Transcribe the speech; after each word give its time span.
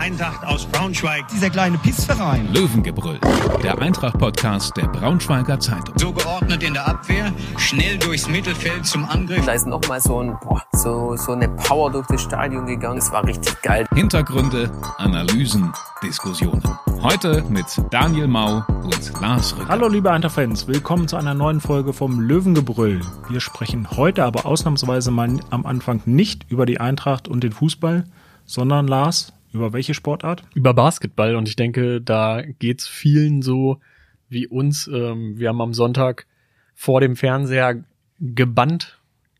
Eintracht 0.00 0.42
aus 0.46 0.64
Braunschweig. 0.64 1.28
Dieser 1.28 1.50
kleine 1.50 1.76
Pissverein. 1.76 2.50
Löwengebrüll, 2.54 3.20
der 3.62 3.78
Eintracht-Podcast 3.78 4.74
der 4.78 4.86
Braunschweiger 4.86 5.60
Zeitung. 5.60 5.94
So 5.98 6.10
geordnet 6.10 6.62
in 6.62 6.72
der 6.72 6.88
Abwehr, 6.88 7.30
schnell 7.58 7.98
durchs 7.98 8.26
Mittelfeld 8.26 8.86
zum 8.86 9.04
Angriff. 9.04 9.44
Da 9.44 9.52
ist 9.52 9.66
nochmal 9.66 10.00
so, 10.00 10.22
ein, 10.22 10.38
boah, 10.40 10.62
so, 10.72 11.16
so 11.16 11.32
eine 11.32 11.50
Power 11.50 11.92
durch 11.92 12.06
das 12.06 12.22
Stadion 12.22 12.64
gegangen. 12.64 12.96
Es 12.96 13.12
war 13.12 13.26
richtig 13.26 13.60
geil. 13.60 13.86
Hintergründe, 13.94 14.72
Analysen, 14.96 15.70
Diskussionen. 16.02 16.62
Heute 17.02 17.44
mit 17.50 17.66
Daniel 17.90 18.26
Mau 18.26 18.64
und 18.82 19.20
Lars 19.20 19.54
Rücker. 19.54 19.68
Hallo 19.68 19.88
liebe 19.88 20.10
Eintracht-Fans, 20.10 20.66
willkommen 20.66 21.08
zu 21.08 21.18
einer 21.18 21.34
neuen 21.34 21.60
Folge 21.60 21.92
vom 21.92 22.20
Löwengebrüll. 22.20 23.02
Wir 23.28 23.40
sprechen 23.40 23.86
heute 23.90 24.24
aber 24.24 24.46
ausnahmsweise 24.46 25.10
mal 25.10 25.28
am 25.50 25.66
Anfang 25.66 26.00
nicht 26.06 26.50
über 26.50 26.64
die 26.64 26.80
Eintracht 26.80 27.28
und 27.28 27.44
den 27.44 27.52
Fußball, 27.52 28.06
sondern 28.46 28.88
Lars, 28.88 29.34
über 29.52 29.72
welche 29.72 29.94
Sportart? 29.94 30.44
Über 30.54 30.74
Basketball 30.74 31.36
und 31.36 31.48
ich 31.48 31.56
denke, 31.56 32.00
da 32.00 32.42
geht's 32.42 32.86
vielen 32.86 33.42
so 33.42 33.80
wie 34.28 34.46
uns. 34.46 34.86
Ähm, 34.86 35.38
wir 35.38 35.48
haben 35.48 35.60
am 35.60 35.74
Sonntag 35.74 36.26
vor 36.74 37.00
dem 37.00 37.16
Fernseher 37.16 37.84
gebannt 38.20 38.98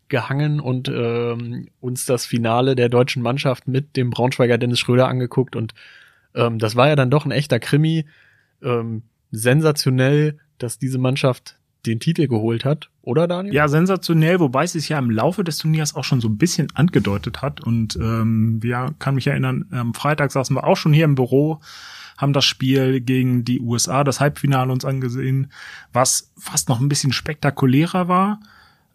gehangen 0.08 0.58
und 0.58 0.88
ähm, 0.88 1.68
uns 1.80 2.04
das 2.04 2.26
Finale 2.26 2.74
der 2.74 2.88
deutschen 2.88 3.22
Mannschaft 3.22 3.68
mit 3.68 3.96
dem 3.96 4.10
Braunschweiger 4.10 4.58
Dennis 4.58 4.80
Schröder 4.80 5.06
angeguckt 5.06 5.54
und 5.54 5.74
ähm, 6.34 6.58
das 6.58 6.74
war 6.74 6.88
ja 6.88 6.96
dann 6.96 7.10
doch 7.10 7.24
ein 7.24 7.30
echter 7.30 7.58
Krimi. 7.58 8.06
Sensationell, 9.30 10.38
dass 10.58 10.78
diese 10.78 10.98
Mannschaft 10.98 11.59
den 11.86 12.00
Titel 12.00 12.26
geholt 12.28 12.64
hat, 12.64 12.90
oder 13.02 13.26
Daniel? 13.26 13.54
Ja, 13.54 13.68
sensationell, 13.68 14.40
wobei 14.40 14.64
es 14.64 14.72
sich 14.72 14.88
ja 14.88 14.98
im 14.98 15.10
Laufe 15.10 15.42
des 15.42 15.58
Turniers 15.58 15.94
auch 15.94 16.04
schon 16.04 16.20
so 16.20 16.28
ein 16.28 16.38
bisschen 16.38 16.68
angedeutet 16.74 17.42
hat. 17.42 17.60
Und 17.60 17.96
ähm, 17.96 18.60
ja, 18.62 18.90
kann 18.98 19.14
mich 19.14 19.26
erinnern, 19.26 19.66
am 19.70 19.94
Freitag 19.94 20.30
saßen 20.32 20.54
wir 20.54 20.64
auch 20.64 20.76
schon 20.76 20.92
hier 20.92 21.06
im 21.06 21.14
Büro, 21.14 21.60
haben 22.18 22.32
das 22.32 22.44
Spiel 22.44 23.00
gegen 23.00 23.44
die 23.44 23.60
USA, 23.60 24.04
das 24.04 24.20
Halbfinale 24.20 24.70
uns 24.70 24.84
angesehen, 24.84 25.50
was 25.92 26.32
fast 26.36 26.68
noch 26.68 26.80
ein 26.80 26.88
bisschen 26.88 27.12
spektakulärer 27.12 28.08
war 28.08 28.40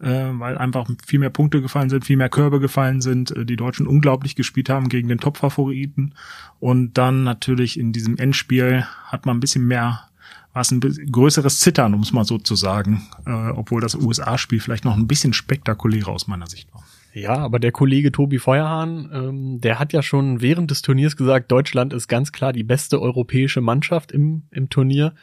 äh, 0.00 0.28
weil 0.32 0.58
einfach 0.58 0.88
viel 1.06 1.18
mehr 1.18 1.30
Punkte 1.30 1.62
gefallen 1.62 1.90
sind, 1.90 2.04
viel 2.04 2.16
mehr 2.16 2.28
Körbe 2.28 2.60
gefallen 2.60 3.00
sind, 3.00 3.30
äh, 3.30 3.44
die 3.44 3.56
Deutschen 3.56 3.86
unglaublich 3.86 4.36
gespielt 4.36 4.68
haben 4.68 4.88
gegen 4.88 5.08
den 5.08 5.18
Top-Favoriten. 5.18 6.14
Und 6.60 6.98
dann 6.98 7.24
natürlich 7.24 7.78
in 7.78 7.92
diesem 7.92 8.16
Endspiel 8.18 8.84
hat 9.06 9.26
man 9.26 9.36
ein 9.36 9.40
bisschen 9.40 9.66
mehr 9.66 10.08
was 10.56 10.70
ein 10.70 10.80
größeres 10.80 11.60
Zittern, 11.60 11.92
um 11.92 12.00
es 12.00 12.14
mal 12.14 12.24
so 12.24 12.38
zu 12.38 12.56
sagen, 12.56 13.06
äh, 13.26 13.50
obwohl 13.50 13.82
das 13.82 13.94
USA-Spiel 13.94 14.58
vielleicht 14.58 14.86
noch 14.86 14.96
ein 14.96 15.06
bisschen 15.06 15.34
spektakulärer 15.34 16.08
aus 16.08 16.28
meiner 16.28 16.46
Sicht 16.46 16.72
war. 16.72 16.82
Ja, 17.12 17.36
aber 17.36 17.58
der 17.58 17.72
Kollege 17.72 18.10
Tobi 18.10 18.38
Feuerhahn, 18.38 19.10
ähm, 19.12 19.60
der 19.60 19.78
hat 19.78 19.92
ja 19.92 20.02
schon 20.02 20.40
während 20.40 20.70
des 20.70 20.80
Turniers 20.80 21.16
gesagt, 21.16 21.52
Deutschland 21.52 21.92
ist 21.92 22.08
ganz 22.08 22.32
klar 22.32 22.54
die 22.54 22.62
beste 22.62 23.00
europäische 23.02 23.60
Mannschaft 23.60 24.12
im, 24.12 24.44
im 24.50 24.70
Turnier. 24.70 25.14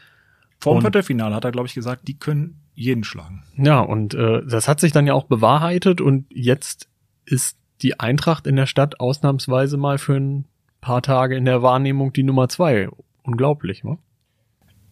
Vor 0.60 0.78
dem 0.78 0.82
Viertelfinale 0.82 1.34
hat 1.34 1.46
er, 1.46 1.52
glaube 1.52 1.68
ich, 1.68 1.74
gesagt, 1.74 2.08
die 2.08 2.18
können 2.18 2.62
jeden 2.76 3.04
schlagen. 3.04 3.44
Ja, 3.58 3.80
und 3.80 4.14
äh, 4.14 4.46
das 4.46 4.68
hat 4.68 4.80
sich 4.80 4.92
dann 4.92 5.08
ja 5.08 5.14
auch 5.14 5.26
bewahrheitet 5.26 6.00
und 6.00 6.28
jetzt 6.30 6.90
ist 7.26 7.58
die 7.82 8.00
Eintracht 8.00 8.46
in 8.46 8.56
der 8.56 8.68
Stadt 8.68 9.00
ausnahmsweise 9.00 9.78
mal 9.78 9.98
für 9.98 10.16
ein 10.16 10.46
paar 10.80 11.02
Tage 11.02 11.36
in 11.36 11.46
der 11.46 11.64
Wahrnehmung 11.64 12.14
die 12.14 12.24
Nummer 12.24 12.50
zwei. 12.50 12.90
Unglaublich, 13.24 13.84
ne? 13.84 13.98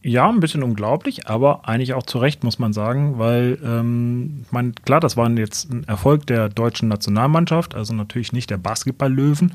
Ja, 0.03 0.27
ein 0.27 0.39
bisschen 0.39 0.63
unglaublich, 0.63 1.27
aber 1.27 1.67
eigentlich 1.67 1.93
auch 1.93 2.01
zu 2.01 2.17
Recht, 2.17 2.43
muss 2.43 2.57
man 2.57 2.73
sagen, 2.73 3.19
weil, 3.19 3.59
ähm, 3.63 4.45
man, 4.49 4.73
klar, 4.83 4.99
das 4.99 5.15
war 5.15 5.29
jetzt 5.29 5.71
ein 5.71 5.83
Erfolg 5.83 6.25
der 6.25 6.49
deutschen 6.49 6.87
Nationalmannschaft, 6.87 7.75
also 7.75 7.93
natürlich 7.93 8.33
nicht 8.33 8.49
der 8.49 8.57
Basketball-Löwen, 8.57 9.53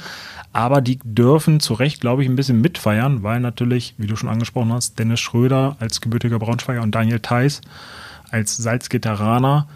aber 0.53 0.81
die 0.81 1.01
dürfen 1.03 1.59
zu 1.59 1.75
Recht, 1.75 2.01
glaube 2.01 2.23
ich, 2.23 2.29
ein 2.29 2.37
bisschen 2.37 2.61
mitfeiern, 2.61 3.25
weil 3.25 3.41
natürlich, 3.41 3.95
wie 3.99 4.07
du 4.07 4.15
schon 4.15 4.29
angesprochen 4.29 4.73
hast, 4.73 5.01
Dennis 5.01 5.19
Schröder 5.19 5.77
als 5.81 6.01
gebürtiger 6.01 6.39
Braunschweiger 6.39 6.83
und 6.83 6.95
Daniel 6.95 7.19
Theiss 7.19 7.61
als 8.31 8.57
Salzgitteraner 8.57 9.67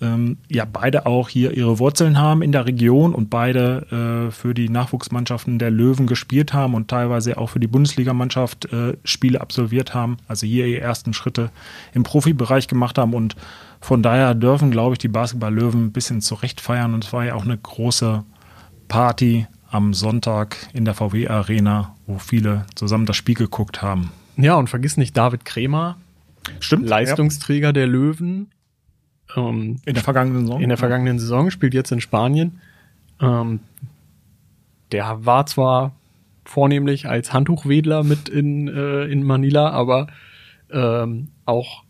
ähm, 0.00 0.38
ja 0.48 0.64
beide 0.64 1.06
auch 1.06 1.28
hier 1.28 1.56
ihre 1.56 1.78
Wurzeln 1.78 2.18
haben 2.18 2.42
in 2.42 2.52
der 2.52 2.66
Region 2.66 3.14
und 3.14 3.30
beide 3.30 4.28
äh, 4.28 4.30
für 4.30 4.54
die 4.54 4.68
Nachwuchsmannschaften 4.68 5.58
der 5.58 5.70
Löwen 5.70 6.06
gespielt 6.06 6.52
haben 6.52 6.74
und 6.74 6.88
teilweise 6.88 7.38
auch 7.38 7.50
für 7.50 7.60
die 7.60 7.66
Bundesligamannschaft 7.66 8.72
äh, 8.72 8.96
Spiele 9.04 9.40
absolviert 9.40 9.94
haben, 9.94 10.18
also 10.28 10.46
hier 10.46 10.66
ihre 10.66 10.80
ersten 10.80 11.12
Schritte 11.12 11.50
im 11.94 12.02
Profibereich 12.02 12.68
gemacht 12.68 12.98
haben 12.98 13.14
und 13.14 13.36
von 13.80 14.02
daher 14.02 14.34
dürfen, 14.34 14.70
glaube 14.70 14.94
ich, 14.94 14.98
die 14.98 15.08
Basketball-Löwen 15.08 15.86
ein 15.86 15.92
bisschen 15.92 16.20
zurecht 16.20 16.60
feiern 16.60 16.94
und 16.94 17.04
es 17.04 17.12
war 17.12 17.24
ja 17.24 17.34
auch 17.34 17.44
eine 17.44 17.56
große 17.56 18.24
Party 18.88 19.46
am 19.70 19.94
Sonntag 19.94 20.56
in 20.72 20.84
der 20.84 20.94
VW-Arena, 20.94 21.94
wo 22.06 22.18
viele 22.18 22.66
zusammen 22.74 23.06
das 23.06 23.16
Spiel 23.16 23.34
geguckt 23.34 23.82
haben. 23.82 24.10
Ja, 24.36 24.54
und 24.54 24.70
vergiss 24.70 24.96
nicht 24.96 25.16
David 25.16 25.44
Kremer, 25.44 25.96
Stimmt. 26.60 26.86
Leistungsträger 26.86 27.68
ja. 27.68 27.72
der 27.72 27.86
Löwen. 27.86 28.50
Ähm, 29.36 29.76
in 29.84 29.94
der 29.94 30.02
vergangenen 30.02 30.46
Saison. 30.46 30.60
In 30.60 30.68
der 30.68 30.78
vergangenen 30.78 31.18
Saison, 31.18 31.50
spielt 31.50 31.74
jetzt 31.74 31.92
in 31.92 32.00
Spanien. 32.00 32.60
Ähm, 33.20 33.60
der 34.92 35.24
war 35.24 35.46
zwar 35.46 35.94
vornehmlich 36.44 37.08
als 37.08 37.32
Handtuchwedler 37.32 38.04
mit 38.04 38.28
in, 38.28 38.68
äh, 38.68 39.04
in 39.04 39.22
Manila, 39.22 39.70
aber 39.70 40.06
ähm, 40.70 41.28
auch 41.44 41.84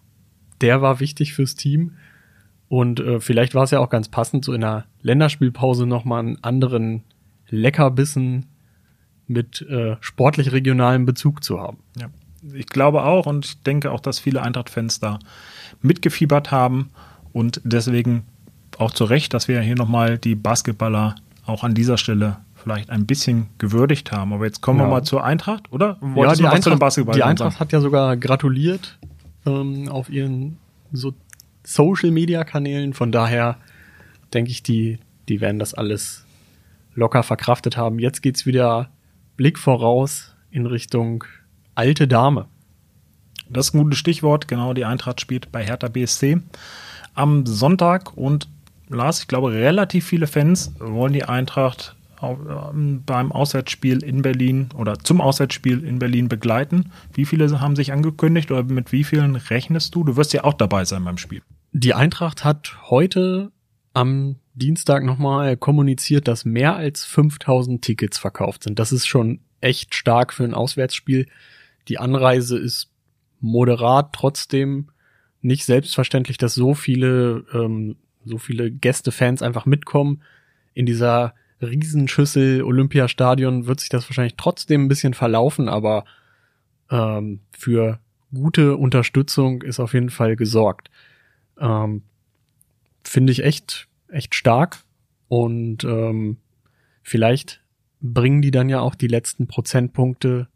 der 0.60 0.82
war 0.82 1.00
wichtig 1.00 1.34
fürs 1.34 1.54
Team. 1.54 1.92
Und 2.68 3.00
äh, 3.00 3.20
vielleicht 3.20 3.54
war 3.54 3.62
es 3.62 3.70
ja 3.70 3.78
auch 3.78 3.88
ganz 3.88 4.08
passend, 4.08 4.44
so 4.44 4.52
in 4.52 4.60
der 4.60 4.84
Länderspielpause 5.00 5.86
nochmal 5.86 6.20
einen 6.20 6.42
anderen 6.42 7.02
Leckerbissen 7.48 8.46
mit 9.26 9.62
äh, 9.62 9.96
sportlich 10.00 10.52
regionalem 10.52 11.06
Bezug 11.06 11.44
zu 11.44 11.60
haben. 11.60 11.78
Ja 11.98 12.08
ich 12.54 12.66
glaube 12.66 13.04
auch 13.04 13.26
und 13.26 13.46
ich 13.46 13.62
denke 13.62 13.90
auch, 13.90 14.00
dass 14.00 14.18
viele 14.18 14.42
Eintracht-Fans 14.42 15.00
da 15.00 15.18
mitgefiebert 15.82 16.50
haben 16.50 16.90
und 17.32 17.60
deswegen 17.64 18.24
auch 18.78 18.92
zu 18.92 19.04
Recht, 19.04 19.34
dass 19.34 19.48
wir 19.48 19.60
hier 19.60 19.74
nochmal 19.74 20.18
die 20.18 20.34
Basketballer 20.34 21.16
auch 21.46 21.64
an 21.64 21.74
dieser 21.74 21.98
Stelle 21.98 22.38
vielleicht 22.54 22.90
ein 22.90 23.06
bisschen 23.06 23.46
gewürdigt 23.58 24.12
haben. 24.12 24.32
Aber 24.32 24.44
jetzt 24.44 24.60
kommen 24.60 24.78
ja. 24.78 24.86
wir 24.86 24.90
mal 24.90 25.02
zur 25.02 25.24
Eintracht, 25.24 25.72
oder? 25.72 25.96
Wolltest 26.00 26.40
ja, 26.40 26.50
die 26.50 26.56
Eintracht, 26.56 27.14
die 27.14 27.22
Eintracht 27.22 27.60
hat 27.60 27.72
ja 27.72 27.80
sogar 27.80 28.16
gratuliert 28.16 28.98
ähm, 29.46 29.88
auf 29.88 30.10
ihren 30.10 30.58
so 30.92 31.14
Social-Media-Kanälen. 31.64 32.94
Von 32.94 33.12
daher 33.12 33.56
denke 34.34 34.50
ich, 34.50 34.62
die, 34.62 34.98
die 35.28 35.40
werden 35.40 35.58
das 35.58 35.74
alles 35.74 36.24
locker 36.94 37.22
verkraftet 37.22 37.76
haben. 37.76 37.98
Jetzt 37.98 38.22
geht's 38.22 38.46
wieder 38.46 38.90
Blick 39.36 39.58
voraus 39.58 40.34
in 40.50 40.66
Richtung 40.66 41.24
alte 41.74 42.08
Dame. 42.08 42.46
Das 43.48 43.68
ist 43.68 43.74
ein 43.74 43.82
gutes 43.82 43.98
Stichwort. 43.98 44.48
Genau, 44.48 44.74
die 44.74 44.84
Eintracht 44.84 45.20
spielt 45.20 45.52
bei 45.52 45.64
Hertha 45.64 45.88
BSC 45.88 46.40
am 47.18 47.46
Sonntag 47.46 48.16
und 48.16 48.48
Lars, 48.88 49.20
ich 49.20 49.28
glaube, 49.28 49.52
relativ 49.52 50.06
viele 50.06 50.26
Fans 50.26 50.72
wollen 50.78 51.12
die 51.12 51.24
Eintracht 51.24 51.96
ähm, 52.22 53.02
beim 53.04 53.32
Auswärtsspiel 53.32 54.02
in 54.02 54.22
Berlin 54.22 54.68
oder 54.76 54.98
zum 54.98 55.20
Auswärtsspiel 55.20 55.84
in 55.84 55.98
Berlin 55.98 56.28
begleiten. 56.28 56.92
Wie 57.12 57.24
viele 57.26 57.60
haben 57.60 57.76
sich 57.76 57.92
angekündigt 57.92 58.50
oder 58.50 58.62
mit 58.62 58.92
wie 58.92 59.04
vielen 59.04 59.36
rechnest 59.36 59.94
du? 59.94 60.04
Du 60.04 60.16
wirst 60.16 60.32
ja 60.32 60.44
auch 60.44 60.54
dabei 60.54 60.84
sein 60.84 61.04
beim 61.04 61.18
Spiel. 61.18 61.42
Die 61.72 61.92
Eintracht 61.92 62.44
hat 62.44 62.78
heute 62.88 63.50
am 63.94 64.36
Dienstag 64.54 65.04
nochmal 65.04 65.56
kommuniziert, 65.56 66.28
dass 66.28 66.44
mehr 66.44 66.76
als 66.76 67.04
5000 67.04 67.82
Tickets 67.82 68.18
verkauft 68.18 68.62
sind. 68.62 68.78
Das 68.78 68.92
ist 68.92 69.06
schon 69.06 69.40
echt 69.60 69.94
stark 69.94 70.32
für 70.32 70.44
ein 70.44 70.54
Auswärtsspiel. 70.54 71.26
Die 71.88 71.98
Anreise 71.98 72.56
ist 72.58 72.90
moderat, 73.40 74.12
trotzdem 74.12 74.88
nicht 75.40 75.64
selbstverständlich, 75.64 76.38
dass 76.38 76.54
so 76.54 76.74
viele, 76.74 77.44
ähm, 77.52 77.96
so 78.24 78.38
viele 78.38 78.70
Gästefans 78.70 79.42
einfach 79.42 79.66
mitkommen. 79.66 80.22
In 80.74 80.86
dieser 80.86 81.34
Riesenschüssel 81.60 82.62
Olympiastadion 82.62 83.66
wird 83.66 83.80
sich 83.80 83.88
das 83.88 84.08
wahrscheinlich 84.08 84.36
trotzdem 84.36 84.84
ein 84.84 84.88
bisschen 84.88 85.14
verlaufen, 85.14 85.68
aber 85.68 86.04
ähm, 86.90 87.40
für 87.52 87.98
gute 88.32 88.76
Unterstützung 88.76 89.62
ist 89.62 89.80
auf 89.80 89.94
jeden 89.94 90.10
Fall 90.10 90.36
gesorgt. 90.36 90.90
Ähm, 91.58 92.02
Finde 93.02 93.32
ich 93.32 93.42
echt, 93.42 93.88
echt 94.08 94.34
stark 94.34 94.78
und 95.28 95.84
ähm, 95.84 96.36
vielleicht 97.02 97.62
bringen 98.00 98.42
die 98.42 98.50
dann 98.50 98.68
ja 98.68 98.80
auch 98.80 98.94
die 98.94 99.08
letzten 99.08 99.46
Prozentpunkte, 99.46 100.48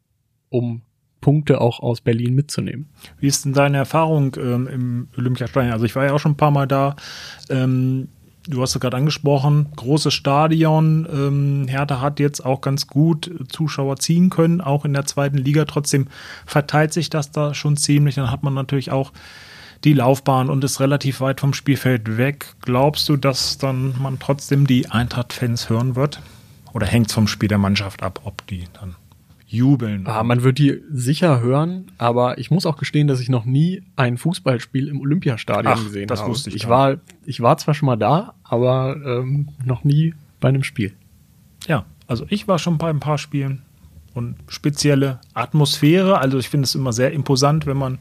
um 0.51 0.83
Punkte 1.23 1.63
auch 1.63 1.81
aus 1.81 2.03
Berlin 2.03 2.35
mitzunehmen. 2.35 2.91
Wie 3.19 3.29
ist 3.29 3.47
denn 3.47 3.55
deine 3.55 3.79
Erfahrung 3.79 4.37
ähm, 4.37 4.67
im 4.67 5.09
Olympiastadion? 5.17 5.73
Also 5.73 5.87
ich 5.87 5.97
war 5.97 6.05
ja 6.05 6.13
auch 6.13 6.21
schon 6.21 6.33
ein 6.33 6.37
paar 6.37 6.51
Mal 6.51 6.67
da. 6.67 6.97
Ähm, 7.49 8.09
du 8.47 8.61
hast 8.61 8.75
es 8.75 8.81
gerade 8.81 8.99
angesprochen, 8.99 9.69
großes 9.77 10.13
Stadion. 10.13 11.09
Ähm, 11.11 11.67
Hertha 11.69 12.03
hat 12.03 12.21
jetzt 12.21 12.45
auch 12.45 12.61
ganz 12.61 12.89
gut 12.89 13.31
Zuschauer 13.49 13.97
ziehen 13.97 14.29
können, 14.29 14.61
auch 14.61 14.85
in 14.85 14.93
der 14.93 15.07
zweiten 15.07 15.39
Liga. 15.39 15.65
Trotzdem 15.65 16.09
verteilt 16.45 16.93
sich 16.93 17.09
das 17.09 17.31
da 17.31 17.55
schon 17.55 17.79
ziemlich. 17.79 18.17
Dann 18.17 18.31
hat 18.31 18.43
man 18.43 18.53
natürlich 18.53 18.91
auch 18.91 19.13
die 19.85 19.95
Laufbahn 19.95 20.51
und 20.51 20.63
ist 20.63 20.81
relativ 20.81 21.21
weit 21.21 21.41
vom 21.41 21.55
Spielfeld 21.55 22.19
weg. 22.19 22.55
Glaubst 22.61 23.09
du, 23.09 23.17
dass 23.17 23.59
dann 23.59 23.95
man 24.01 24.19
trotzdem 24.19 24.67
die 24.67 24.91
Eintracht-Fans 24.91 25.71
hören 25.71 25.97
wird? 25.97 26.21
Oder 26.73 26.87
hängt 26.87 27.09
es 27.09 27.15
vom 27.15 27.27
Spiel 27.29 27.49
der 27.49 27.59
Mannschaft 27.59 28.03
ab, 28.03 28.21
ob 28.25 28.47
die 28.47 28.65
dann 28.73 28.97
jubeln. 29.53 30.07
Ah, 30.07 30.23
man 30.23 30.43
wird 30.43 30.59
die 30.59 30.81
sicher 30.91 31.41
hören, 31.41 31.93
aber 31.99 32.39
ich 32.39 32.51
muss 32.51 32.67
auch 32.67 32.77
gestehen, 32.77 33.07
dass 33.07 33.21
ich 33.21 33.29
noch 33.29 33.45
nie 33.45 33.83
ein 33.97 34.17
Fußballspiel 34.17 34.89
im 34.89 35.01
Olympiastadion 35.01 35.75
Ach, 35.77 35.85
gesehen 35.85 36.09
das 36.09 36.21
habe. 36.21 36.31
wusste 36.31 36.51
ich 36.51 36.57
ich 36.57 36.69
war, 36.69 36.97
ich 37.25 37.41
war 37.41 37.57
zwar 37.59 37.75
schon 37.75 37.87
mal 37.87 37.97
da, 37.97 38.35
aber 38.45 38.97
ähm, 39.05 39.49
noch 39.65 39.85
nie 39.85 40.15
bei 40.41 40.49
einem 40.49 40.63
Spiel. 40.63 40.93
Ja, 41.67 41.85
also 42.07 42.27
ich 42.29 42.49
war 42.49 42.59
schon 42.59 42.79
bei 42.79 42.91
ein 42.91 43.01
paar 43.01 43.19
Spielen 43.19 43.63
und 44.15 44.37
spezielle 44.49 45.21
Atmosphäre. 45.35 46.19
Also 46.19 46.39
ich 46.39 46.49
finde 46.49 46.65
es 46.65 46.75
immer 46.75 46.93
sehr 46.93 47.13
imposant, 47.13 47.67
wenn 47.67 47.77
man, 47.77 48.01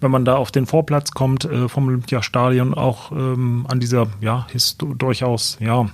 wenn 0.00 0.10
man 0.10 0.24
da 0.24 0.36
auf 0.36 0.50
den 0.50 0.66
Vorplatz 0.66 1.12
kommt 1.12 1.44
äh, 1.44 1.68
vom 1.68 1.88
Olympiastadion, 1.88 2.74
auch 2.74 3.12
ähm, 3.12 3.66
an 3.68 3.80
dieser, 3.80 4.08
ja, 4.20 4.46
ist 4.52 4.82
durchaus, 4.96 5.58
ja, 5.60 5.88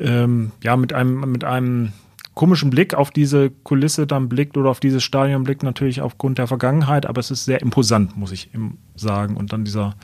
ähm, 0.00 0.52
ja, 0.62 0.76
mit 0.76 0.92
einem, 0.92 1.20
mit 1.30 1.44
einem 1.44 1.92
komischen 2.34 2.70
Blick 2.70 2.94
auf 2.94 3.10
diese 3.10 3.50
Kulisse 3.50 4.06
dann 4.06 4.28
blickt 4.28 4.56
oder 4.56 4.70
auf 4.70 4.80
dieses 4.80 5.02
Stadion 5.02 5.44
blickt, 5.44 5.62
natürlich 5.62 6.00
aufgrund 6.00 6.38
der 6.38 6.46
Vergangenheit, 6.46 7.06
aber 7.06 7.20
es 7.20 7.30
ist 7.30 7.44
sehr 7.44 7.62
imposant, 7.62 8.16
muss 8.16 8.32
ich 8.32 8.50
sagen. 8.96 9.36
Und 9.36 9.52
dann 9.52 9.64
dieser 9.64 9.94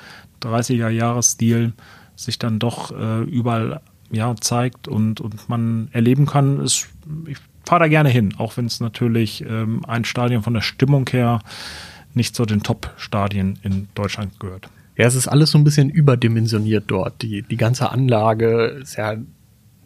30er-Jahres-Stil 0.43 1.73
sich 2.15 2.39
dann 2.39 2.59
doch 2.59 2.93
äh, 2.93 3.23
überall 3.23 3.81
ja, 4.11 4.35
zeigt 4.37 4.89
und, 4.89 5.21
und 5.21 5.49
man 5.49 5.89
erleben 5.93 6.27
kann, 6.27 6.61
ist, 6.61 6.89
ich 7.27 7.39
fahre 7.65 7.81
da 7.81 7.89
gerne 7.89 8.09
hin, 8.09 8.35
auch 8.39 8.57
wenn 8.57 8.67
es 8.67 8.81
natürlich 8.81 9.45
ähm, 9.49 9.85
ein 9.87 10.05
Stadion 10.05 10.43
von 10.43 10.55
der 10.55 10.61
Stimmung 10.61 11.09
her 11.11 11.41
nicht 12.15 12.35
zu 12.35 12.45
den 12.45 12.63
Top-Stadien 12.63 13.59
in 13.63 13.89
Deutschland 13.95 14.41
gehört. 14.41 14.69
Ja, 14.97 15.07
es 15.07 15.15
ist 15.15 15.29
alles 15.29 15.53
so 15.53 15.59
ein 15.59 15.65
bisschen 15.65 15.89
überdimensioniert 15.89 16.85
dort. 16.89 17.23
Die, 17.23 17.43
die 17.43 17.57
ganze 17.57 17.91
Anlage 17.91 18.79
ist 18.83 18.97
ja 18.97 19.17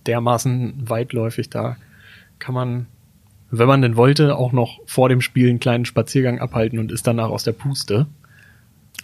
dermaßen 0.06 0.88
weitläufig. 0.88 1.50
Da 1.50 1.76
kann 2.38 2.54
man, 2.54 2.86
wenn 3.50 3.68
man 3.68 3.82
denn 3.82 3.96
wollte, 3.96 4.36
auch 4.36 4.52
noch 4.52 4.78
vor 4.86 5.08
dem 5.08 5.20
Spiel 5.20 5.48
einen 5.48 5.60
kleinen 5.60 5.84
Spaziergang 5.84 6.38
abhalten 6.40 6.78
und 6.78 6.92
ist 6.92 7.06
danach 7.06 7.28
aus 7.30 7.44
der 7.44 7.52
Puste. 7.52 8.06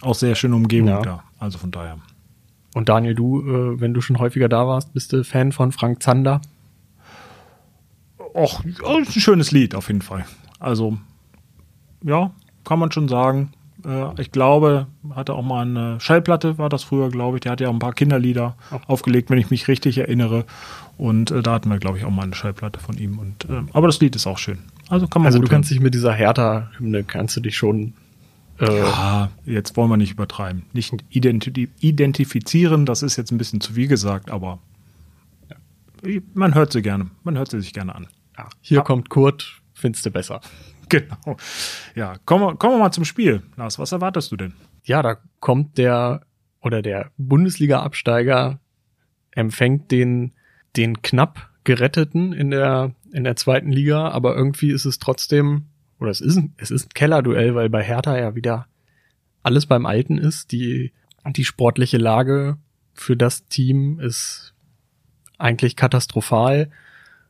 Auch 0.01 0.15
sehr 0.15 0.35
schöne 0.35 0.55
Umgebung 0.55 0.89
Ja. 0.89 1.01
da, 1.01 1.23
also 1.39 1.57
von 1.57 1.71
daher. 1.71 1.97
Und 2.73 2.89
Daniel, 2.89 3.15
du, 3.15 3.41
äh, 3.41 3.81
wenn 3.81 3.93
du 3.93 4.01
schon 4.01 4.19
häufiger 4.19 4.47
da 4.49 4.67
warst, 4.67 4.93
bist 4.93 5.11
du 5.13 5.23
Fan 5.23 5.51
von 5.51 5.71
Frank 5.71 6.01
Zander? 6.01 6.41
Och, 8.33 8.63
ein 8.63 9.05
schönes 9.05 9.51
Lied 9.51 9.75
auf 9.75 9.87
jeden 9.87 10.01
Fall. 10.01 10.25
Also, 10.59 10.97
ja, 12.03 12.31
kann 12.63 12.79
man 12.79 12.91
schon 12.91 13.09
sagen. 13.09 13.51
Äh, 13.85 14.21
ich 14.21 14.31
glaube, 14.31 14.87
hatte 15.15 15.33
auch 15.33 15.43
mal 15.43 15.61
eine 15.61 15.99
Schallplatte, 15.99 16.57
war 16.57 16.69
das 16.69 16.83
früher, 16.83 17.09
glaube 17.09 17.37
ich. 17.37 17.41
Der 17.41 17.53
hat 17.53 17.61
ja 17.61 17.69
auch 17.69 17.73
ein 17.73 17.79
paar 17.79 17.93
Kinderlieder 17.93 18.55
aufgelegt, 18.87 19.29
wenn 19.29 19.39
ich 19.39 19.49
mich 19.49 19.67
richtig 19.67 19.97
erinnere. 19.97 20.45
Und 20.97 21.31
äh, 21.31 21.41
da 21.41 21.53
hatten 21.53 21.69
wir, 21.69 21.79
glaube 21.79 21.97
ich, 21.97 22.05
auch 22.05 22.11
mal 22.11 22.23
eine 22.23 22.35
Schallplatte 22.35 22.79
von 22.79 22.97
ihm. 22.97 23.19
Und, 23.19 23.45
äh, 23.45 23.63
aber 23.73 23.87
das 23.87 23.99
Lied 23.99 24.15
ist 24.15 24.27
auch 24.27 24.37
schön. 24.37 24.59
Also 24.89 25.07
kann 25.07 25.21
man 25.21 25.27
Also 25.27 25.39
du 25.39 25.47
kannst 25.47 25.71
dich 25.71 25.79
mit 25.79 25.93
dieser 25.93 26.13
Hertha-Hymne, 26.13 27.03
kannst 27.03 27.35
du 27.37 27.41
dich 27.41 27.55
schon 27.55 27.93
äh. 28.59 28.77
Ja, 28.79 29.31
jetzt 29.45 29.75
wollen 29.75 29.89
wir 29.89 29.97
nicht 29.97 30.11
übertreiben. 30.11 30.63
Nicht 30.73 30.93
identi 31.09 31.69
identifizieren, 31.79 32.85
das 32.85 33.01
ist 33.01 33.17
jetzt 33.17 33.31
ein 33.31 33.37
bisschen 33.37 33.59
zu 33.59 33.73
viel 33.73 33.87
gesagt, 33.87 34.29
aber 34.29 34.59
man 36.33 36.55
hört 36.55 36.71
sie 36.71 36.81
gerne. 36.81 37.09
Man 37.23 37.37
hört 37.37 37.51
sie 37.51 37.59
sich 37.59 37.73
gerne 37.73 37.95
an. 37.95 38.07
ja, 38.37 38.49
hier 38.61 38.81
kommt 38.81 39.09
Kurt, 39.09 39.61
findest 39.73 40.05
du 40.05 40.11
besser. 40.11 40.41
Genau. 40.91 41.37
Ja, 41.95 42.15
kommen 42.25 42.43
wir, 42.43 42.55
kommen 42.57 42.75
wir 42.75 42.79
mal 42.79 42.91
zum 42.91 43.05
Spiel. 43.05 43.41
Lars, 43.55 43.79
was 43.79 43.91
erwartest 43.93 44.31
du 44.31 44.35
denn? 44.37 44.53
Ja, 44.83 45.01
da 45.01 45.17
kommt 45.39 45.77
der 45.77 46.21
oder 46.61 46.81
der 46.81 47.11
Bundesliga-Absteiger 47.17 48.59
empfängt 49.31 49.89
den, 49.91 50.33
den 50.75 51.01
knapp 51.01 51.49
geretteten 51.63 52.33
in 52.33 52.51
der, 52.51 52.93
in 53.13 53.23
der 53.23 53.35
zweiten 53.35 53.71
Liga, 53.71 54.09
aber 54.09 54.35
irgendwie 54.35 54.71
ist 54.71 54.85
es 54.85 54.99
trotzdem, 54.99 55.67
oder 55.99 56.11
es 56.11 56.19
ist, 56.21 56.35
ein- 56.35 56.53
es 56.57 56.71
ist 56.71 56.87
ein 56.87 56.93
Kellerduell, 56.93 57.55
weil 57.55 57.69
bei 57.69 57.83
Hertha 57.83 58.17
ja 58.17 58.35
wieder 58.35 58.67
alles 59.43 59.65
beim 59.67 59.85
Alten 59.85 60.17
ist. 60.17 60.51
Die, 60.51 60.91
die 61.25 61.45
sportliche 61.45 61.97
Lage 61.97 62.57
für 62.93 63.15
das 63.15 63.47
Team 63.47 63.99
ist 63.99 64.53
eigentlich 65.37 65.75
katastrophal. 65.75 66.69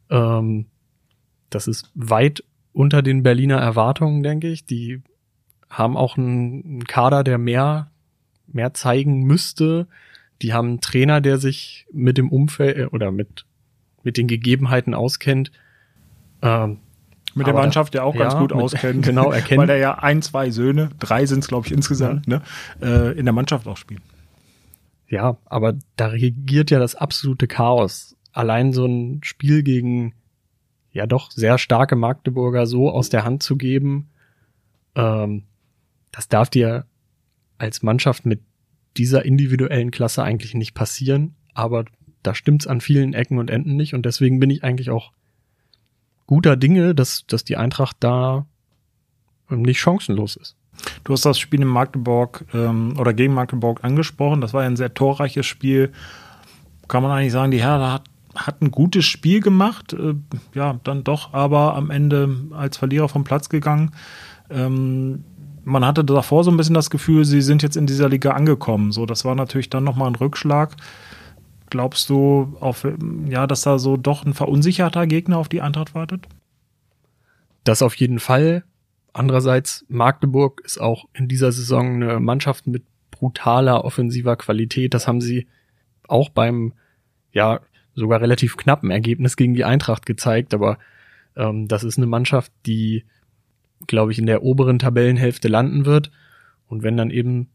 Ähm, 0.10 0.66
das 1.50 1.68
ist 1.68 1.92
weit 1.94 2.44
unter 2.73 3.01
den 3.01 3.23
Berliner 3.23 3.57
Erwartungen, 3.57 4.23
denke 4.23 4.47
ich. 4.50 4.65
Die 4.65 5.01
haben 5.69 5.95
auch 5.97 6.18
einen, 6.18 6.63
einen 6.65 6.83
Kader, 6.85 7.23
der 7.23 7.38
mehr, 7.38 7.91
mehr 8.47 8.73
zeigen 8.73 9.23
müsste. 9.23 9.88
Die 10.41 10.53
haben 10.53 10.68
einen 10.69 10.81
Trainer, 10.81 11.21
der 11.21 11.38
sich 11.38 11.85
mit 11.91 12.18
dem 12.18 12.29
Umfeld 12.29 12.77
äh, 12.77 12.85
oder 12.85 13.12
mit, 13.12 13.45
mit 14.03 14.18
den 14.18 14.27
Gegebenheiten 14.27 14.94
auskennt. 14.94 15.51
Ähm, 16.41 16.79
Mit 17.35 17.45
der 17.47 17.53
Mannschaft 17.53 17.94
ja 17.95 18.03
auch 18.03 18.15
ganz 18.15 18.33
ja, 18.33 18.39
gut 18.39 18.51
mit- 18.53 18.59
auskennt. 18.63 19.06
genau, 19.06 19.31
erkennt- 19.31 19.59
Weil 19.62 19.69
er 19.69 19.77
ja 19.77 20.00
ein, 20.00 20.21
zwei 20.21 20.50
Söhne, 20.50 20.89
drei 21.00 21.25
sind 21.25 21.39
es, 21.39 21.47
glaube 21.47 21.68
ich, 21.68 21.73
insgesamt, 21.73 22.27
ne, 22.27 22.41
äh, 22.81 23.18
in 23.18 23.25
der 23.25 23.33
Mannschaft 23.33 23.68
auch 23.68 23.77
spielt. 23.77 24.01
Ja, 25.07 25.38
aber 25.45 25.73
da 25.97 26.07
regiert 26.07 26.71
ja 26.71 26.79
das 26.79 26.95
absolute 26.95 27.47
Chaos. 27.47 28.15
Allein 28.33 28.71
so 28.73 28.85
ein 28.85 29.19
Spiel 29.23 29.62
gegen 29.62 30.13
ja 30.92 31.06
doch 31.06 31.32
sehr 31.32 31.58
starke 31.58 31.96
Magdeburger 31.96 32.66
so 32.66 32.90
aus 32.90 33.10
der 33.10 33.24
Hand 33.24 33.44
zu 33.44 33.58
geben, 33.58 34.10
ähm, 34.96 35.44
das 36.12 36.28
darf 36.28 36.50
dir 36.50 36.86
als 37.58 37.84
Mannschaft 37.84 38.26
mit 38.26 38.42
dieser 38.98 39.24
individuellen 39.24 39.92
Klasse 39.92 40.24
eigentlich 40.24 40.54
nicht 40.54 40.74
passieren. 40.74 41.36
Aber 41.54 41.86
da 42.24 42.36
stimmt's 42.36 42.68
an 42.68 42.82
vielen 42.82 43.14
Ecken 43.14 43.38
und 43.38 43.50
Enden 43.50 43.76
nicht 43.76 43.94
und 43.94 44.06
deswegen 44.06 44.40
bin 44.40 44.50
ich 44.50 44.64
eigentlich 44.64 44.90
auch 44.90 45.12
guter 46.28 46.56
Dinge, 46.56 46.96
dass, 46.96 47.26
dass 47.28 47.44
die 47.44 47.58
Eintracht 47.58 47.98
da 48.00 48.46
ähm, 49.50 49.62
nicht 49.62 49.80
chancenlos 49.80 50.36
ist. 50.36 50.56
Du 51.04 51.14
hast 51.14 51.26
das 51.26 51.40
Spiel 51.40 51.62
in 51.62 51.68
Magdeburg 51.68 52.46
ähm, 52.54 52.96
oder 52.98 53.14
gegen 53.14 53.34
Magdeburg 53.34 53.84
angesprochen. 53.84 54.42
Das 54.42 54.54
war 54.54 54.64
ja 54.64 54.70
ein 54.70 54.78
sehr 54.78 54.94
torreiches 54.94 55.46
Spiel. 55.46 55.92
Kann 56.88 57.04
man 57.04 57.12
eigentlich 57.12 57.34
sagen, 57.34 57.52
die 57.52 57.62
Hertha 57.62 57.94
hat, 57.94 58.04
hat 58.36 58.62
ein 58.62 58.72
gutes 58.72 59.06
Spiel 59.06 59.42
gemacht. 59.42 59.94
Äh, 59.94 60.16
ja, 60.54 60.80
dann 60.83 61.04
doch 61.04 61.33
aber 61.33 61.75
am 61.75 61.89
Ende 61.89 62.36
als 62.51 62.78
Verlierer 62.78 63.10
vom 63.10 63.24
Platz 63.24 63.50
gegangen. 63.50 63.92
Ähm, 64.50 65.24
man 65.63 65.86
hatte 65.86 66.04
davor 66.04 66.44
so 66.44 66.51
ein 66.51 66.57
bisschen 66.57 66.74
das 66.74 66.89
Gefühl, 66.89 67.25
sie 67.25 67.42
sind 67.42 67.62
jetzt 67.62 67.78
in 67.78 67.86
dieser 67.86 68.10
Liga 68.10 68.31
angekommen. 68.31 68.92
So, 68.92 69.06
das 69.06 69.25
war 69.25 69.36
natürlich 69.36 69.69
dann 69.69 69.83
nochmal 69.83 70.07
ein 70.07 70.16
Rückschlag. 70.16 70.75
Glaubst 71.69 72.10
du, 72.10 72.57
auf, 72.60 72.86
ja, 73.28 73.48
dass 73.48 73.62
da 73.62 73.80
so 73.80 73.95
doch 73.95 74.25
ein 74.25 74.33
verunsicherter 74.33 75.07
Gegner 75.07 75.38
auf 75.38 75.48
die 75.48 75.62
Eintracht 75.62 75.95
wartet? 75.95 76.28
Das 77.63 77.81
auf 77.81 77.95
jeden 77.95 78.19
Fall. 78.19 78.64
Andererseits, 79.14 79.85
Magdeburg 79.88 80.61
ist 80.66 80.80
auch 80.80 81.06
in 81.14 81.28
dieser 81.28 81.52
Saison 81.52 81.95
eine 81.95 82.19
Mannschaft 82.19 82.68
mit 82.68 82.83
brutaler 83.11 83.85
offensiver 83.85 84.35
Qualität. 84.35 84.94
Das 84.94 85.07
haben 85.07 85.21
sie 85.21 85.47
auch 86.07 86.30
beim, 86.30 86.73
ja, 87.31 87.59
sogar 87.95 88.21
relativ 88.21 88.57
knappen 88.57 88.92
Ergebnis 88.92 89.36
gegen 89.36 89.54
die 89.54 89.66
Eintracht 89.66 90.06
gezeigt. 90.06 90.54
Aber 90.54 90.78
ähm, 91.36 91.68
das 91.68 91.83
ist 91.83 91.98
eine 91.98 92.07
Mannschaft, 92.07 92.52
die, 92.66 93.06
glaube 93.88 94.12
ich, 94.12 94.19
in 94.19 94.26
der 94.26 94.44
oberen 94.44 94.80
Tabellenhälfte 94.80 95.48
landen 95.48 95.86
wird. 95.86 96.12
Und 96.68 96.83
wenn 96.83 96.98
dann 96.98 97.10
eben 97.10 97.50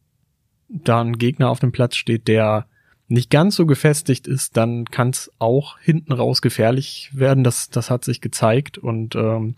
da 0.68 1.00
ein 1.00 1.18
Gegner 1.18 1.48
auf 1.50 1.60
dem 1.60 1.72
Platz 1.72 1.96
steht, 1.96 2.28
der 2.28 2.66
nicht 3.08 3.30
ganz 3.30 3.54
so 3.54 3.66
gefestigt 3.66 4.26
ist, 4.26 4.56
dann 4.56 4.84
kann 4.86 5.10
es 5.10 5.30
auch 5.38 5.78
hinten 5.78 6.12
raus 6.12 6.42
gefährlich 6.42 7.10
werden. 7.12 7.44
Das, 7.44 7.70
das 7.70 7.88
hat 7.88 8.04
sich 8.04 8.20
gezeigt 8.20 8.78
und 8.78 9.14
ähm, 9.14 9.54